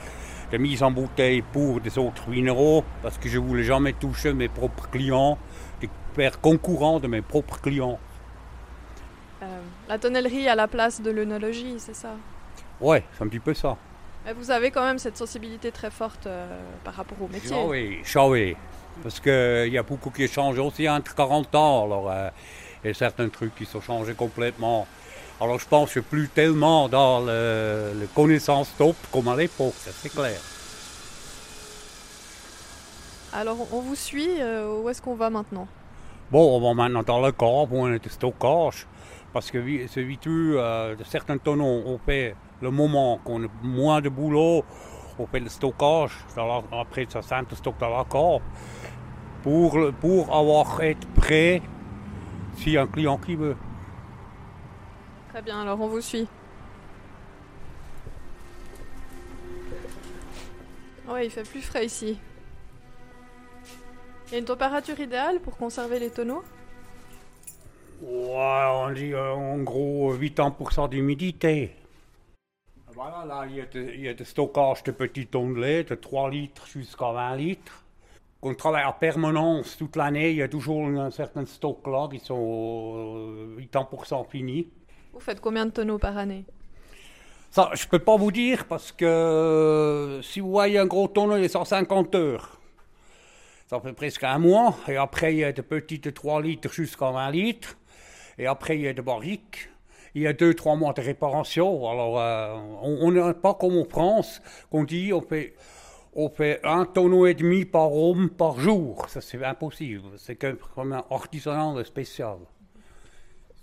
de 0.52 0.58
mise 0.58 0.82
en 0.82 0.90
bouteille 0.90 1.42
pour 1.42 1.80
des 1.80 1.98
autres 1.98 2.28
minéraux 2.28 2.84
parce 3.02 3.18
que 3.18 3.28
je 3.28 3.38
ne 3.38 3.44
voulais 3.44 3.62
jamais 3.62 3.92
toucher 3.92 4.32
mes 4.32 4.48
propres 4.48 4.88
clients, 4.88 5.38
et 5.82 5.88
faire 6.14 6.40
concurrent 6.40 7.00
de 7.00 7.06
mes 7.06 7.22
propres 7.22 7.60
clients. 7.60 7.98
Euh, 9.42 9.60
la 9.88 9.98
tonnellerie 9.98 10.48
à 10.48 10.54
la 10.54 10.68
place 10.68 11.00
de 11.00 11.10
l'œnologie, 11.10 11.76
c'est 11.78 11.94
ça? 11.94 12.10
Ouais, 12.80 13.04
c'est 13.16 13.24
un 13.24 13.28
petit 13.28 13.40
peu 13.40 13.54
ça. 13.54 13.76
Mais 14.24 14.32
vous 14.34 14.50
avez 14.50 14.70
quand 14.70 14.84
même 14.84 14.98
cette 14.98 15.16
sensibilité 15.16 15.72
très 15.72 15.90
forte 15.90 16.26
euh, 16.26 16.46
par 16.84 16.94
rapport 16.94 17.20
au 17.22 17.28
métier. 17.28 17.56
Ah 17.58 17.66
oui, 17.66 18.02
oui. 18.28 18.56
Parce 19.02 19.18
qu'il 19.18 19.72
y 19.72 19.78
a 19.78 19.82
beaucoup 19.82 20.10
qui 20.10 20.28
changent 20.28 20.58
aussi 20.58 20.88
entre 20.88 21.14
40 21.14 21.54
ans. 21.54 21.84
Alors, 21.84 22.10
euh, 22.10 22.28
il 22.84 22.88
y 22.88 22.90
a 22.90 22.94
certains 22.94 23.28
trucs 23.28 23.54
qui 23.54 23.64
sont 23.64 23.80
changés 23.80 24.14
complètement. 24.14 24.86
Alors 25.42 25.58
je 25.58 25.66
pense 25.66 25.94
que 25.94 26.00
plus 26.00 26.28
tellement 26.28 26.88
dans 26.88 27.20
le, 27.20 27.92
le 27.98 28.06
connaissance 28.14 28.70
top 28.76 28.94
comme 29.10 29.28
à 29.28 29.36
l'époque, 29.36 29.72
c'est 29.78 30.10
clair. 30.10 30.38
Alors 33.32 33.56
on 33.72 33.80
vous 33.80 33.94
suit, 33.94 34.40
euh, 34.40 34.80
où 34.82 34.88
est-ce 34.90 35.00
qu'on 35.00 35.14
va 35.14 35.30
maintenant? 35.30 35.66
Bon, 36.30 36.56
on 36.56 36.60
va 36.60 36.74
maintenant 36.74 37.02
dans 37.02 37.24
le 37.24 37.32
corps 37.32 37.66
pour 37.66 37.86
un 37.86 37.96
stockage, 38.06 38.86
parce 39.32 39.50
que 39.50 39.58
ce 39.86 40.00
vitu, 40.00 40.56
euh, 40.56 40.94
de 40.94 41.04
certains 41.04 41.38
tonneaux, 41.38 41.84
on 41.86 41.98
fait 41.98 42.36
le 42.60 42.70
moment 42.70 43.18
qu'on 43.24 43.44
a 43.44 43.48
moins 43.62 44.02
de 44.02 44.10
boulot, 44.10 44.62
on 45.18 45.26
fait 45.26 45.40
le 45.40 45.48
stockage, 45.48 46.12
après 46.70 47.06
ça 47.08 47.22
sent 47.22 47.46
le 47.50 47.56
stock 47.56 47.76
dans 47.80 47.96
le 47.96 48.04
corps, 48.04 48.42
pour, 49.42 49.78
pour 50.00 50.36
avoir 50.36 50.82
être 50.82 51.06
prêt 51.14 51.62
si 52.58 52.76
un 52.76 52.86
client 52.86 53.16
qui 53.16 53.36
veut. 53.36 53.56
Très 55.30 55.42
bien, 55.42 55.60
alors 55.60 55.80
on 55.80 55.86
vous 55.86 56.00
suit. 56.00 56.26
Oui, 61.08 61.24
il 61.24 61.30
fait 61.30 61.48
plus 61.48 61.62
frais 61.62 61.86
ici. 61.86 62.18
Il 64.26 64.32
y 64.32 64.34
a 64.34 64.38
une 64.38 64.44
température 64.44 64.98
idéale 64.98 65.40
pour 65.40 65.56
conserver 65.56 66.00
les 66.00 66.10
tonneaux? 66.10 66.42
Ouais, 68.02 68.64
on 68.72 68.90
dit 68.92 69.12
euh, 69.12 69.32
en 69.32 69.58
gros 69.58 70.16
80% 70.16 70.88
d'humidité. 70.88 71.76
Voilà, 72.92 73.24
là, 73.24 73.46
il 73.48 74.02
y, 74.02 74.08
a 74.08 74.14
des 74.14 74.24
stockages 74.24 74.82
de 74.82 74.90
petits 74.90 75.26
tonnelets, 75.26 75.84
de 75.84 75.94
3 75.94 76.30
litres 76.30 76.66
jusqu'à 76.66 77.12
20 77.12 77.36
litres. 77.36 77.84
On 78.42 78.54
travaille 78.54 78.84
en 78.84 78.92
permanence 78.92 79.76
toute 79.76 79.94
l'année, 79.94 80.30
il 80.30 80.36
y 80.36 80.42
a 80.42 80.48
toujours 80.48 80.86
un 80.86 81.10
certain 81.10 81.46
stock 81.46 81.86
là 81.86 82.08
qui 82.10 82.18
sont 82.18 83.56
80% 83.58 84.20
euh, 84.20 84.24
finis. 84.24 84.68
Vous 85.12 85.20
faites 85.20 85.40
combien 85.40 85.66
de 85.66 85.70
tonneaux 85.70 85.98
par 85.98 86.16
année? 86.16 86.44
Ça, 87.50 87.70
je 87.74 87.84
ne 87.84 87.90
peux 87.90 87.98
pas 87.98 88.16
vous 88.16 88.30
dire 88.30 88.66
parce 88.66 88.92
que 88.92 89.04
euh, 89.04 90.22
si 90.22 90.38
vous 90.38 90.50
voyez 90.50 90.78
un 90.78 90.86
gros 90.86 91.08
tonneau, 91.08 91.36
il 91.36 91.44
est 91.44 91.48
150 91.48 92.14
heures. 92.14 92.60
Ça 93.66 93.80
fait 93.80 93.92
presque 93.92 94.22
un 94.22 94.38
mois. 94.38 94.76
Et 94.86 94.96
après, 94.96 95.34
il 95.34 95.38
y 95.38 95.44
a 95.44 95.52
des 95.52 95.62
petites 95.62 96.04
de 96.04 96.10
3 96.10 96.42
litres 96.42 96.72
jusqu'à 96.72 97.10
20 97.10 97.30
litres. 97.32 97.76
Et 98.38 98.46
après, 98.46 98.76
il 98.76 98.82
y 98.82 98.88
a 98.88 98.92
des 98.92 99.02
barriques. 99.02 99.68
Il 100.14 100.22
y 100.22 100.26
a 100.28 100.32
2-3 100.32 100.78
mois 100.78 100.92
de 100.92 101.00
réparation. 101.00 101.88
Alors, 101.88 102.20
euh, 102.20 102.56
on 102.82 103.10
n'est 103.10 103.34
pas 103.34 103.54
comme 103.54 103.78
en 103.78 103.84
France, 103.84 104.40
qu'on 104.70 104.84
dit 104.84 105.12
on 105.12 105.20
fait, 105.20 105.54
on 106.14 106.32
un 106.64 106.84
tonneau 106.84 107.26
et 107.26 107.34
demi 107.34 107.64
par 107.64 107.92
homme 107.92 108.30
par 108.30 108.60
jour. 108.60 109.08
Ça, 109.08 109.20
c'est 109.20 109.44
impossible. 109.44 110.02
C'est 110.18 110.36
comme 110.36 110.92
un 110.92 111.04
artisanal 111.10 111.84
spécial 111.84 112.38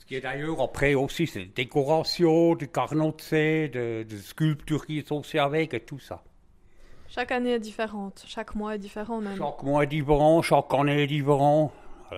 qui 0.08 0.16
est 0.16 0.22
d'ailleurs 0.22 0.62
après 0.62 0.96
aussi, 0.96 1.28
c'est 1.28 1.46
décoration, 1.54 2.56
du 2.56 2.70
carnotté, 2.70 3.68
de, 3.68 4.04
de 4.04 4.18
sculptures 4.18 4.86
qui 4.86 5.04
sont 5.06 5.18
aussi 5.18 5.38
avec 5.38 5.74
et 5.74 5.82
tout 5.82 6.00
ça. 6.00 6.24
Chaque 7.10 7.32
année 7.32 7.52
est 7.52 7.60
différente, 7.60 8.24
chaque 8.26 8.56
mois 8.56 8.76
est 8.76 8.80
différent 8.80 9.20
même. 9.20 9.38
Chaque 9.38 9.64
mois 9.64 9.84
est 9.84 9.88
différent, 9.88 10.42
chaque 10.42 10.74
année 10.74 11.04
est 11.04 11.08
différent. 11.08 11.72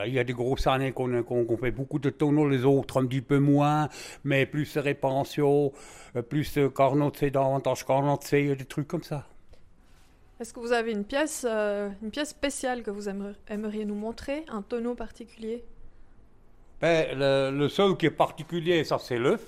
il 0.06 0.14
y 0.14 0.20
a 0.20 0.24
des 0.24 0.34
grosses 0.34 0.68
années 0.68 0.92
qu'on 0.92 1.58
fait 1.58 1.72
beaucoup 1.72 2.00
de 2.00 2.12
tonneaux, 2.12 2.48
les 2.48 2.64
autres 2.64 3.02
un 3.02 3.06
petit 3.08 3.22
peu 3.22 3.40
moins, 3.40 3.90
mais 4.24 4.46
plus 4.46 4.72
de 4.76 4.80
réparation, 4.80 5.72
euh, 6.16 6.22
plus 6.22 6.54
de 6.56 6.68
carnotté, 6.68 7.32
davantage 7.32 7.86
carnotté, 7.86 8.56
des 8.56 8.66
trucs 8.66 8.88
comme 8.88 9.04
ça. 9.04 9.26
Est-ce 10.40 10.54
que 10.54 10.60
vous 10.60 10.72
avez 10.72 10.92
une 10.92 11.06
pièce, 11.06 11.46
euh, 11.50 11.90
une 12.02 12.12
pièce 12.12 12.30
spéciale 12.30 12.84
que 12.84 12.92
vous 12.92 13.10
aimeriez 13.10 13.86
nous 13.86 13.96
montrer, 13.96 14.46
un 14.48 14.62
tonneau 14.62 14.96
particulier? 14.96 15.66
Ben, 16.82 17.18
le, 17.58 17.68
seul 17.68 17.98
qui 17.98 18.06
est 18.06 18.12
particulier, 18.12 18.84
ça 18.84 18.98
c'est 19.00 19.18
l'œuf 19.18 19.42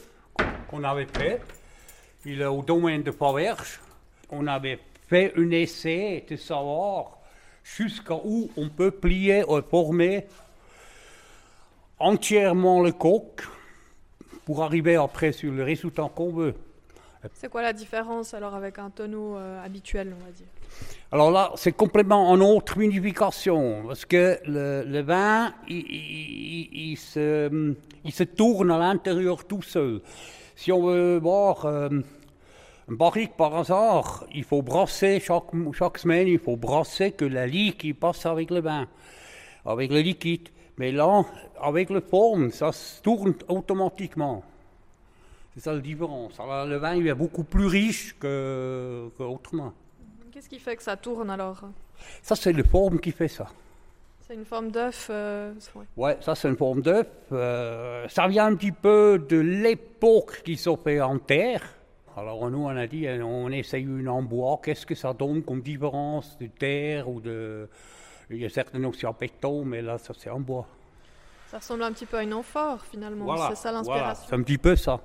qu'on 0.67 0.83
avait 0.83 1.07
fait. 1.07 1.41
Il 2.25 2.41
est 2.41 2.45
au 2.45 2.61
domaine 2.61 3.03
de 3.03 3.11
Faverge. 3.11 3.79
On 4.29 4.47
avait 4.47 4.79
fait 5.07 5.33
un 5.37 5.51
essai 5.51 6.25
de 6.29 6.35
savoir 6.35 7.17
jusqu'à 7.63 8.15
où 8.15 8.49
on 8.57 8.69
peut 8.69 8.91
plier 8.91 9.43
ou 9.47 9.61
former 9.61 10.25
entièrement 11.99 12.81
le 12.81 12.91
coq 12.91 13.47
pour 14.45 14.63
arriver 14.63 14.95
après 14.95 15.31
sur 15.31 15.51
le 15.51 15.63
résultat 15.63 16.09
qu'on 16.13 16.31
veut. 16.31 16.55
C'est 17.33 17.49
quoi 17.49 17.61
la 17.61 17.73
différence 17.73 18.33
alors 18.33 18.55
avec 18.55 18.79
un 18.79 18.89
tonneau 18.89 19.37
euh, 19.37 19.63
habituel, 19.63 20.15
on 20.19 20.25
va 20.25 20.31
dire? 20.31 20.47
Alors 21.11 21.29
là, 21.29 21.51
c'est 21.55 21.73
complètement 21.73 22.29
en 22.29 22.39
autre 22.41 22.79
unification, 22.79 23.83
parce 23.87 24.05
que 24.05 24.39
le, 24.45 25.01
vin, 25.01 25.53
il, 25.67 26.97
se, 26.97 27.75
il, 28.03 28.11
se, 28.11 28.23
tourne 28.23 28.71
à 28.71 28.79
l'intérieur 28.79 29.45
tout 29.45 29.61
seul. 29.61 30.01
Si 30.55 30.71
on 30.71 30.83
veut 30.83 31.19
boire 31.19 31.65
euh, 31.65 31.89
un 32.89 32.93
barrique 32.93 33.35
par 33.37 33.55
hasard, 33.55 34.25
il 34.33 34.43
faut 34.43 34.61
brasser 34.61 35.19
chaque, 35.19 35.51
chaque 35.73 35.97
semaine, 35.97 36.27
il 36.27 36.39
faut 36.39 36.55
brasser 36.55 37.11
que 37.11 37.25
la 37.25 37.45
lie 37.45 37.73
qui 37.73 37.93
passe 37.93 38.25
avec 38.25 38.49
le 38.49 38.61
vin, 38.61 38.87
avec 39.65 39.91
le 39.91 39.99
liquide. 39.99 40.49
Mais 40.77 40.91
là, 40.91 41.23
avec 41.61 41.89
le 41.89 41.99
forme, 41.99 42.49
ça 42.51 42.71
se 42.71 43.01
tourne 43.01 43.35
automatiquement. 43.47 44.43
C'est 45.53 45.59
ça 45.59 45.73
la 45.73 45.79
différence. 45.79 46.39
Alors, 46.39 46.65
le 46.65 46.77
vin, 46.77 46.95
il 46.95 47.07
est 47.07 47.13
beaucoup 47.13 47.43
plus 47.43 47.65
riche 47.65 48.15
qu'autrement. 48.19 49.73
Qu'est-ce 50.31 50.47
qui 50.47 50.59
fait 50.59 50.75
que 50.75 50.83
ça 50.83 50.95
tourne 50.95 51.29
alors? 51.29 51.61
Ça, 52.21 52.35
c'est 52.35 52.53
la 52.53 52.63
forme 52.63 52.99
qui 52.99 53.11
fait 53.11 53.27
ça. 53.27 53.47
C'est 54.31 54.35
une 54.37 54.45
forme 54.45 54.71
d'œuf 54.71 55.07
euh, 55.09 55.51
ouais. 55.97 56.17
ça 56.21 56.35
c'est 56.35 56.47
une 56.47 56.55
forme 56.55 56.81
d'œuf. 56.81 57.05
Euh, 57.33 58.07
ça 58.07 58.29
vient 58.29 58.45
un 58.45 58.55
petit 58.55 58.71
peu 58.71 59.25
de 59.27 59.35
l'époque 59.37 60.41
qui 60.45 60.55
fait 60.55 61.01
en 61.01 61.19
terre. 61.19 61.61
Alors 62.15 62.49
nous, 62.49 62.59
on 62.63 62.69
a 62.69 62.87
dit, 62.87 63.05
on 63.21 63.49
essaye 63.49 63.83
une 63.83 64.07
en 64.07 64.21
bois, 64.21 64.61
qu'est-ce 64.63 64.85
que 64.85 64.95
ça 64.95 65.11
donne 65.11 65.43
comme 65.43 65.61
différence 65.61 66.37
de 66.39 66.47
terre 66.47 67.09
ou 67.09 67.19
de... 67.19 67.67
Il 68.29 68.37
y 68.37 68.45
a 68.45 68.49
certaines 68.49 68.85
aussi 68.85 69.05
en 69.05 69.11
béton, 69.11 69.65
mais 69.65 69.81
là, 69.81 69.97
ça 69.97 70.13
c'est 70.17 70.29
en 70.29 70.39
bois. 70.39 70.65
Ça 71.47 71.57
ressemble 71.57 71.83
un 71.83 71.91
petit 71.91 72.05
peu 72.05 72.15
à 72.15 72.23
une 72.23 72.33
amphore 72.33 72.85
finalement, 72.85 73.35
c'est 73.49 73.57
ça 73.57 73.73
l'inspiration. 73.73 73.83
Voilà, 73.83 74.15
c'est 74.15 74.33
un 74.33 74.43
petit 74.43 74.57
peu 74.57 74.77
ça. 74.77 75.01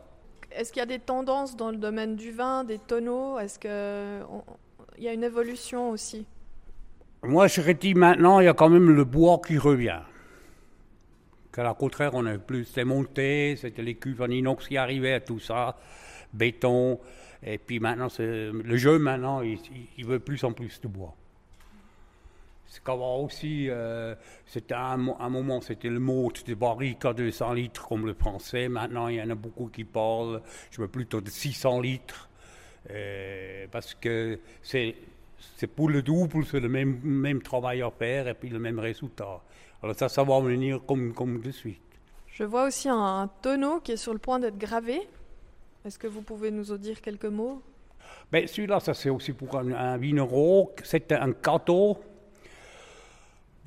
Est-ce 0.56 0.72
qu'il 0.72 0.80
y 0.80 0.82
a 0.82 0.86
des 0.86 0.98
tendances 0.98 1.54
dans 1.54 1.70
le 1.70 1.76
domaine 1.76 2.16
du 2.16 2.30
vin, 2.30 2.64
des 2.64 2.78
tonneaux? 2.78 3.38
Est-ce 3.38 3.58
qu'il 3.58 5.04
y 5.04 5.08
a 5.08 5.12
une 5.12 5.22
évolution 5.22 5.90
aussi? 5.90 6.26
Moi, 7.22 7.46
je 7.46 7.60
dit 7.72 7.94
maintenant, 7.94 8.40
il 8.40 8.46
y 8.46 8.48
a 8.48 8.54
quand 8.54 8.70
même 8.70 8.90
le 8.90 9.04
bois 9.04 9.40
qui 9.46 9.58
revient. 9.58 10.00
Qu'à 11.52 11.62
la 11.62 11.74
contraire, 11.74 12.12
on 12.14 12.24
a 12.24 12.38
plus 12.38 12.72
démonté, 12.72 13.56
c'était 13.56 13.82
les 13.82 13.96
cuves 13.96 14.22
en 14.22 14.28
inox 14.28 14.66
qui 14.68 14.78
arrivaient 14.78 15.12
à 15.12 15.20
tout 15.20 15.40
ça, 15.40 15.76
béton. 16.32 17.00
Et 17.42 17.58
puis 17.58 17.78
maintenant, 17.78 18.08
le 18.18 18.76
jeu, 18.76 18.98
maintenant, 18.98 19.42
il, 19.42 19.58
il 19.98 20.06
veut 20.06 20.20
plus 20.20 20.42
en 20.42 20.52
plus 20.52 20.80
de 20.80 20.88
bois. 20.88 21.14
C'est 22.68 22.82
qu'avant 22.82 23.20
aussi, 23.20 23.68
euh, 23.70 24.14
c'était 24.44 24.74
un, 24.74 24.96
moment, 24.96 25.60
c'était 25.60 25.88
le 25.88 26.00
mot 26.00 26.30
de 26.46 26.54
barrique 26.54 27.04
à 27.04 27.12
200 27.12 27.52
litres 27.52 27.86
comme 27.88 28.06
le 28.06 28.14
français. 28.14 28.68
Maintenant, 28.68 29.08
il 29.08 29.16
y 29.16 29.22
en 29.22 29.30
a 29.30 29.34
beaucoup 29.34 29.68
qui 29.68 29.84
parlent, 29.84 30.42
je 30.70 30.80
veux 30.80 30.88
plutôt 30.88 31.20
de 31.20 31.30
600 31.30 31.80
litres. 31.80 32.28
Euh, 32.90 33.66
parce 33.70 33.94
que 33.94 34.38
c'est, 34.62 34.94
c'est 35.56 35.66
pour 35.66 35.88
le 35.88 36.02
double, 36.02 36.44
c'est 36.44 36.60
le 36.60 36.68
même, 36.68 37.00
même 37.02 37.42
travail 37.42 37.82
à 37.82 37.90
faire 37.90 38.28
et 38.28 38.34
puis 38.34 38.48
le 38.48 38.58
même 38.58 38.78
résultat. 38.78 39.40
Alors 39.82 39.96
ça, 39.96 40.08
ça 40.08 40.22
va 40.24 40.40
venir 40.40 40.80
comme, 40.86 41.12
comme 41.12 41.40
de 41.40 41.50
suite. 41.50 41.80
Je 42.26 42.44
vois 42.44 42.66
aussi 42.66 42.88
un, 42.88 43.30
tonneau 43.42 43.80
qui 43.80 43.92
est 43.92 43.96
sur 43.96 44.12
le 44.12 44.18
point 44.18 44.38
d'être 44.38 44.58
gravé. 44.58 45.00
Est-ce 45.84 45.98
que 45.98 46.06
vous 46.06 46.22
pouvez 46.22 46.50
nous 46.50 46.72
en 46.72 46.76
dire 46.76 47.00
quelques 47.00 47.26
mots? 47.26 47.62
Ben, 48.30 48.46
Celui-là, 48.46 48.80
ça 48.80 48.92
c'est 48.94 49.10
aussi 49.10 49.32
pour 49.32 49.56
un, 49.56 49.72
un 49.72 49.96
vigneron. 49.96 50.70
C'est 50.84 51.12
un 51.12 51.32
cadeau 51.32 51.98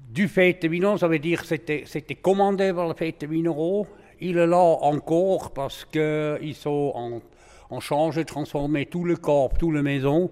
du 0.10 0.28
fait 0.28 0.54
de 0.62 0.98
ça 0.98 1.08
veut 1.08 1.20
dire 1.20 1.42
que 1.42 1.56
c'était 1.86 2.16
commandé 2.16 2.74
par 2.74 2.88
le 2.88 2.96
fait 2.96 3.16
de 3.22 3.28
minéraux. 3.28 3.88
Il 4.20 4.38
est 4.38 4.48
là 4.48 4.58
encore 4.58 5.52
parce 5.52 5.86
qu'ils 5.86 6.56
sont 6.56 6.92
en, 6.96 7.22
en 7.70 7.80
changé, 7.80 8.26
transformé 8.26 8.88
tout 8.88 9.06
le 9.06 9.16
corps, 9.16 9.54
toute 9.58 9.74
la 9.74 9.84
maison. 9.84 10.32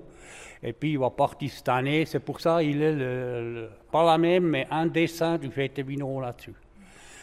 Et 0.64 0.74
puis 0.74 0.94
il 0.94 1.00
va 1.00 1.12
partir 1.12 1.52
cette 1.52 1.70
année. 1.70 2.06
C'est 2.06 2.20
pour 2.20 2.42
ça 2.42 2.62
qu'il 2.62 2.82
est 2.82 2.94
le, 2.94 3.70
pas 3.92 4.04
la 4.04 4.18
même, 4.18 4.46
mais 4.46 4.68
un 4.72 4.88
dessin 4.88 5.38
du 5.38 5.52
fait 5.52 5.70
de 5.70 5.84
minéraux 5.84 6.22
là-dessus. 6.22 6.56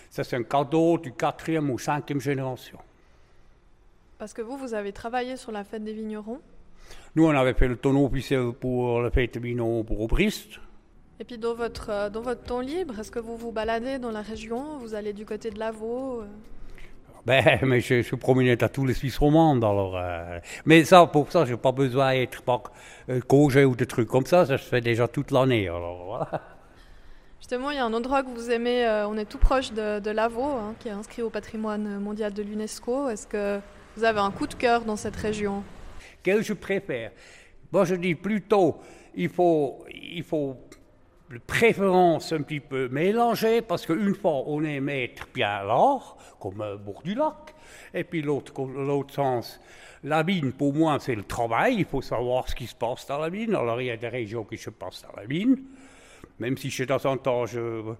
Ça, 0.08 0.22
c'est 0.22 0.36
un 0.36 0.44
cadeau 0.44 0.96
du 0.96 1.12
quatrième 1.12 1.68
ou 1.70 1.78
cinquième 1.78 2.20
génération. 2.20 2.78
Parce 4.16 4.32
que 4.32 4.42
vous, 4.42 4.56
vous 4.56 4.72
avez 4.72 4.92
travaillé 4.92 5.36
sur 5.36 5.50
la 5.50 5.64
fête 5.64 5.82
des 5.82 5.92
vignerons? 5.92 6.38
Nous, 7.16 7.26
on 7.26 7.30
avait 7.30 7.54
fait 7.54 7.66
le 7.66 7.76
tonneau 7.76 8.06
officiel 8.06 8.52
pour 8.52 9.02
la 9.02 9.10
fête 9.10 9.34
des 9.34 9.40
vignerons 9.40 9.82
pour 9.82 10.00
Aubrist. 10.00 10.60
Et 11.20 11.24
puis 11.24 11.38
dans 11.38 11.54
votre, 11.54 11.90
euh, 11.90 12.10
dans 12.10 12.22
votre 12.22 12.42
temps 12.42 12.60
libre, 12.60 12.98
est-ce 12.98 13.10
que 13.10 13.20
vous 13.20 13.36
vous 13.36 13.52
baladez 13.52 13.98
dans 13.98 14.10
la 14.10 14.22
région 14.22 14.78
Vous 14.78 14.94
allez 14.94 15.12
du 15.12 15.24
côté 15.24 15.50
de 15.50 15.58
Lavaux 15.60 16.22
euh? 16.22 16.26
ben, 17.24 17.60
mais 17.62 17.80
je, 17.80 18.02
suis 18.02 18.16
promené 18.16 18.56
à 18.60 18.68
tous 18.68 18.84
les 18.84 18.94
Suisses 18.94 19.18
romandes, 19.18 19.62
alors. 19.62 19.96
Euh, 19.96 20.40
mais 20.64 20.84
ça, 20.84 21.06
pour 21.06 21.30
ça, 21.30 21.44
j'ai 21.44 21.56
pas 21.56 21.70
besoin 21.70 22.14
d'être 22.14 22.42
congé 23.28 23.64
ou 23.64 23.76
des 23.76 23.86
trucs 23.86 24.08
comme 24.08 24.26
ça. 24.26 24.44
Ça 24.44 24.58
se 24.58 24.64
fait 24.64 24.80
déjà 24.80 25.06
toute 25.06 25.30
l'année, 25.30 25.68
alors 25.68 26.04
voilà. 26.04 26.42
Justement, 27.38 27.70
il 27.70 27.76
y 27.76 27.80
a 27.80 27.84
un 27.84 27.92
endroit 27.92 28.24
que 28.24 28.30
vous 28.30 28.50
aimez. 28.50 28.84
on 29.06 29.16
est 29.16 29.26
tout 29.26 29.38
proche 29.38 29.72
de, 29.72 30.00
de 30.00 30.10
Lavaux, 30.10 30.42
hein, 30.42 30.74
qui 30.80 30.88
est 30.88 30.92
inscrit 30.92 31.22
au 31.22 31.30
patrimoine 31.30 32.00
mondial 32.00 32.32
de 32.32 32.42
l'UNESCO. 32.42 33.08
Est-ce 33.10 33.26
que 33.26 33.60
vous 33.96 34.02
avez 34.02 34.18
un 34.18 34.30
coup 34.32 34.48
de 34.48 34.54
cœur 34.54 34.84
dans 34.84 34.96
cette 34.96 35.16
région? 35.16 35.62
Quel 36.22 36.42
je 36.42 36.54
préfère? 36.54 37.12
Moi, 37.70 37.84
je 37.84 37.94
dis 37.94 38.14
plutôt, 38.14 38.78
il 39.14 39.28
faut, 39.28 39.84
il 39.92 40.22
faut 40.22 40.56
préférence 41.40 42.32
un 42.32 42.42
petit 42.42 42.60
peu 42.60 42.88
mélangée, 42.88 43.62
parce 43.62 43.86
qu'une 43.86 44.14
fois 44.14 44.42
on 44.46 44.62
est 44.64 44.80
maître 44.80 45.28
bien 45.34 45.62
là, 45.64 45.98
comme 46.38 46.60
euh, 46.60 46.76
bord 46.76 47.02
du 47.02 47.14
lac, 47.14 47.54
et 47.92 48.04
puis 48.04 48.22
l'autre, 48.22 48.52
sens, 49.12 49.60
la 50.02 50.22
mine, 50.22 50.52
pour 50.52 50.74
moi, 50.74 50.98
c'est 51.00 51.14
le 51.14 51.24
travail, 51.24 51.76
il 51.78 51.84
faut 51.84 52.02
savoir 52.02 52.48
ce 52.48 52.54
qui 52.54 52.66
se 52.66 52.74
passe 52.74 53.06
dans 53.06 53.18
la 53.18 53.30
mine. 53.30 53.54
Alors 53.54 53.80
il 53.80 53.86
y 53.86 53.90
a 53.90 53.96
des 53.96 54.08
régions 54.08 54.44
qui 54.44 54.58
se 54.58 54.70
passent 54.70 55.02
dans 55.02 55.20
la 55.20 55.26
mine, 55.26 55.56
même 56.38 56.58
si 56.58 56.68
de 56.68 56.84
temps 56.84 57.04
en 57.10 57.16
temps 57.16 57.46
je, 57.46 57.94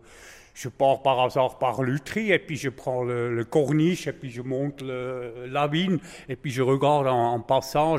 je 0.54 0.68
pars 0.68 1.02
par 1.02 1.20
hasard 1.20 1.58
par 1.58 1.82
l'Utri, 1.82 2.30
et 2.30 2.38
puis 2.38 2.56
je 2.56 2.68
prends 2.68 3.02
le, 3.02 3.44
corniche, 3.44 4.06
et 4.06 4.12
puis 4.12 4.30
je 4.30 4.42
monte 4.42 4.82
la 4.82 5.68
mine, 5.68 5.98
et 6.28 6.36
puis 6.36 6.50
je 6.50 6.62
regarde 6.62 7.08
en, 7.08 7.40
passant 7.40 7.96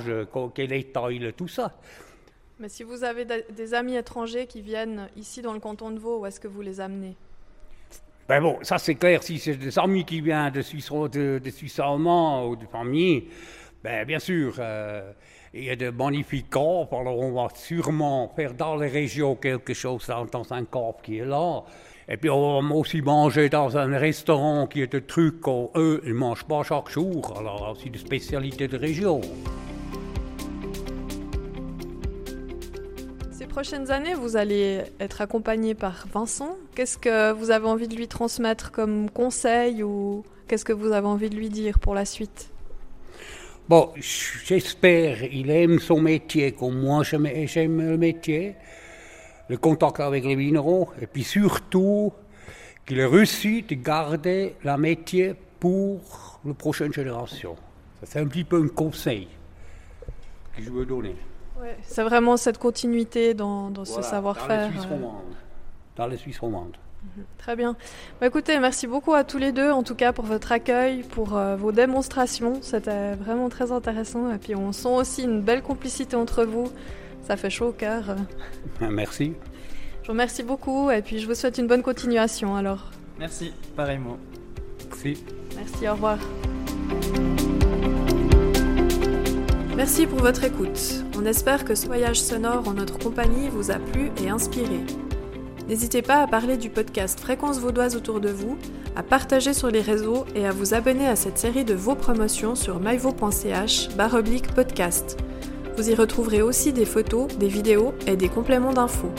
quel 0.53 0.73
état 0.73 1.11
il 1.11 1.25
est, 1.25 1.33
tout 1.33 1.47
ça. 1.47 1.73
Mais 2.59 2.69
si 2.69 2.83
vous 2.83 3.03
avez 3.03 3.25
des 3.25 3.73
amis 3.73 3.95
étrangers 3.95 4.47
qui 4.47 4.61
viennent 4.61 5.09
ici 5.17 5.41
dans 5.41 5.53
le 5.53 5.59
canton 5.59 5.91
de 5.91 5.99
Vaud, 5.99 6.19
où 6.19 6.25
est-ce 6.25 6.39
que 6.39 6.47
vous 6.47 6.61
les 6.61 6.79
amenez? 6.79 7.15
Ben 8.27 8.41
bon, 8.41 8.57
ça 8.61 8.77
c'est 8.77 8.95
clair, 8.95 9.21
si 9.21 9.37
c'est 9.37 9.55
des 9.55 9.77
amis 9.77 10.05
qui 10.05 10.21
viennent 10.21 10.51
de 10.51 10.61
Suisse, 10.61 10.89
allemand 11.79 12.47
ou 12.47 12.55
de 12.55 12.65
famille, 12.65 13.25
ben 13.83 14.05
bien 14.05 14.19
sûr, 14.19 14.55
euh, 14.57 15.11
il 15.53 15.65
y 15.65 15.69
a 15.69 15.75
de 15.75 15.89
magnifiques 15.89 16.49
corps, 16.49 16.87
alors 16.91 17.19
on 17.19 17.33
va 17.33 17.49
sûrement 17.53 18.31
faire 18.35 18.53
dans 18.53 18.77
les 18.77 18.87
régions 18.87 19.35
quelque 19.35 19.73
chose 19.73 20.09
dans, 20.31 20.53
un 20.53 20.65
corps 20.65 21.01
qui 21.03 21.19
est 21.19 21.25
là. 21.25 21.63
Et 22.07 22.17
puis 22.17 22.29
on 22.29 22.61
va 22.61 22.75
aussi 22.75 23.01
manger 23.01 23.49
dans 23.49 23.77
un 23.77 23.97
restaurant 23.97 24.65
qui 24.65 24.81
est 24.81 24.91
de 24.91 24.99
trucs 24.99 25.41
qu'eux, 25.41 26.01
ils 26.03 26.13
ne 26.13 26.17
mangent 26.17 26.45
pas 26.45 26.63
chaque 26.63 26.89
jour, 26.89 27.33
alors 27.37 27.73
aussi 27.73 27.89
des 27.89 27.99
spécialités 27.99 28.67
de 28.67 28.77
région. 28.77 29.21
Prochaines 33.45 33.91
années, 33.91 34.13
vous 34.13 34.37
allez 34.37 34.81
être 34.99 35.21
accompagné 35.21 35.75
par 35.75 36.05
Vincent. 36.13 36.57
Qu'est-ce 36.75 36.97
que 36.97 37.31
vous 37.31 37.51
avez 37.51 37.67
envie 37.67 37.87
de 37.87 37.95
lui 37.95 38.07
transmettre 38.07 38.71
comme 38.71 39.09
conseil 39.09 39.83
ou 39.83 40.23
qu'est-ce 40.47 40.65
que 40.65 40.73
vous 40.73 40.91
avez 40.91 41.07
envie 41.07 41.29
de 41.29 41.35
lui 41.35 41.49
dire 41.49 41.79
pour 41.79 41.95
la 41.95 42.05
suite? 42.05 42.51
Bon, 43.67 43.91
j'espère 43.95 45.29
qu'il 45.29 45.49
aime 45.49 45.79
son 45.79 45.99
métier 45.99 46.51
comme 46.51 46.79
moi 46.79 47.03
j'aime 47.03 47.81
le 47.81 47.97
métier, 47.97 48.55
le 49.49 49.57
contact 49.57 49.99
avec 49.99 50.23
les 50.23 50.35
minéraux, 50.35 50.89
et 51.01 51.07
puis 51.07 51.23
surtout 51.23 52.13
qu'il 52.85 52.99
ait 52.99 53.05
réussi 53.05 53.63
de 53.63 53.75
garder 53.75 54.55
le 54.63 54.77
métier 54.77 55.33
pour 55.59 56.39
la 56.45 56.53
prochaine 56.53 56.93
génération. 56.93 57.55
C'est 58.03 58.19
un 58.19 58.27
petit 58.27 58.43
peu 58.43 58.61
un 58.63 58.67
conseil 58.67 59.27
que 60.55 60.61
je 60.61 60.69
veux 60.69 60.85
donner 60.85 61.15
c'est 61.83 62.03
vraiment 62.03 62.37
cette 62.37 62.57
continuité 62.57 63.33
dans, 63.33 63.71
ce 63.85 64.01
savoir-faire. 64.01 64.71
Euh. 64.91 64.97
Dans 65.95 66.07
les 66.07 66.17
Suisses 66.17 66.39
romandes. 66.39 66.75
Mhm. 67.03 67.23
Très 67.37 67.55
bien. 67.55 67.75
Bah, 68.19 68.27
écoutez, 68.27 68.59
merci 68.59 68.87
beaucoup 68.87 69.13
à 69.13 69.23
tous 69.23 69.37
les 69.37 69.51
deux, 69.51 69.71
en 69.71 69.83
tout 69.83 69.95
cas 69.95 70.13
pour 70.13 70.25
votre 70.25 70.51
accueil, 70.51 71.03
pour 71.03 71.37
euh, 71.37 71.55
vos 71.55 71.71
démonstrations. 71.71 72.61
C'était 72.61 73.13
vraiment 73.13 73.49
très 73.49 73.71
intéressant. 73.71 74.31
Et 74.31 74.37
puis 74.37 74.55
on 74.55 74.71
sent 74.71 74.89
aussi 74.89 75.23
une 75.23 75.41
belle 75.41 75.61
complicité 75.61 76.15
entre 76.15 76.43
vous. 76.43 76.71
Ça 77.23 77.37
fait 77.37 77.49
chaud 77.49 77.67
au 77.67 77.71
cœur. 77.71 78.15
Merci. 78.81 79.33
Je 80.01 80.07
vous 80.07 80.13
remercie 80.13 80.43
beaucoup 80.43 80.91
et 80.91 81.01
puis 81.01 81.19
je 81.19 81.25
vous 81.25 81.33
souhaite 81.33 81.57
une 81.57 81.67
bonne 81.67 81.81
continuation 81.81 82.55
alors. 82.55 82.91
Merci, 83.17 83.53
pareillement. 83.75 84.17
Merci. 84.87 85.23
Merci, 85.55 85.87
au 85.87 85.93
revoir. 85.93 86.17
Merci 89.75 90.05
pour 90.05 90.19
votre 90.19 90.43
écoute. 90.43 91.04
On 91.25 91.27
espère 91.27 91.65
que 91.65 91.73
ce 91.73 91.87
voyage 91.87 92.21
sonore 92.21 92.67
en 92.67 92.73
notre 92.73 92.99
compagnie 92.99 93.49
vous 93.49 93.71
a 93.71 93.79
plu 93.79 94.11
et 94.23 94.29
inspiré. 94.29 94.81
N'hésitez 95.67 96.03
pas 96.03 96.21
à 96.21 96.27
parler 96.27 96.55
du 96.55 96.69
podcast 96.69 97.19
Fréquence 97.19 97.57
Vaudoise 97.57 97.95
autour 97.95 98.19
de 98.19 98.29
vous, 98.29 98.59
à 98.95 99.01
partager 99.01 99.55
sur 99.55 99.71
les 99.71 99.81
réseaux 99.81 100.25
et 100.35 100.45
à 100.45 100.51
vous 100.51 100.75
abonner 100.75 101.07
à 101.07 101.15
cette 101.15 101.39
série 101.39 101.65
de 101.65 101.73
vos 101.73 101.95
promotions 101.95 102.53
sur 102.53 102.79
myvo.ch 102.79 103.89
baroblique 103.97 104.53
podcast. 104.53 105.17
Vous 105.75 105.89
y 105.89 105.95
retrouverez 105.95 106.43
aussi 106.43 106.73
des 106.73 106.85
photos, 106.85 107.27
des 107.39 107.47
vidéos 107.47 107.95
et 108.05 108.17
des 108.17 108.29
compléments 108.29 108.73
d'infos. 108.73 109.11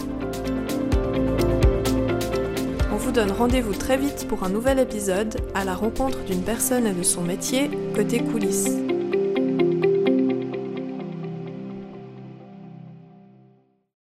On 2.93 2.97
vous 2.99 3.11
donne 3.11 3.33
rendez-vous 3.33 3.75
très 3.75 3.97
vite 3.97 4.29
pour 4.29 4.45
un 4.45 4.49
nouvel 4.49 4.79
épisode 4.79 5.39
à 5.57 5.65
la 5.65 5.75
rencontre 5.75 6.23
d'une 6.23 6.45
personne 6.45 6.87
et 6.87 6.95
de 6.95 7.03
son 7.03 7.23
métier 7.23 7.69
côté 7.97 8.21
coulisses. 8.21 8.86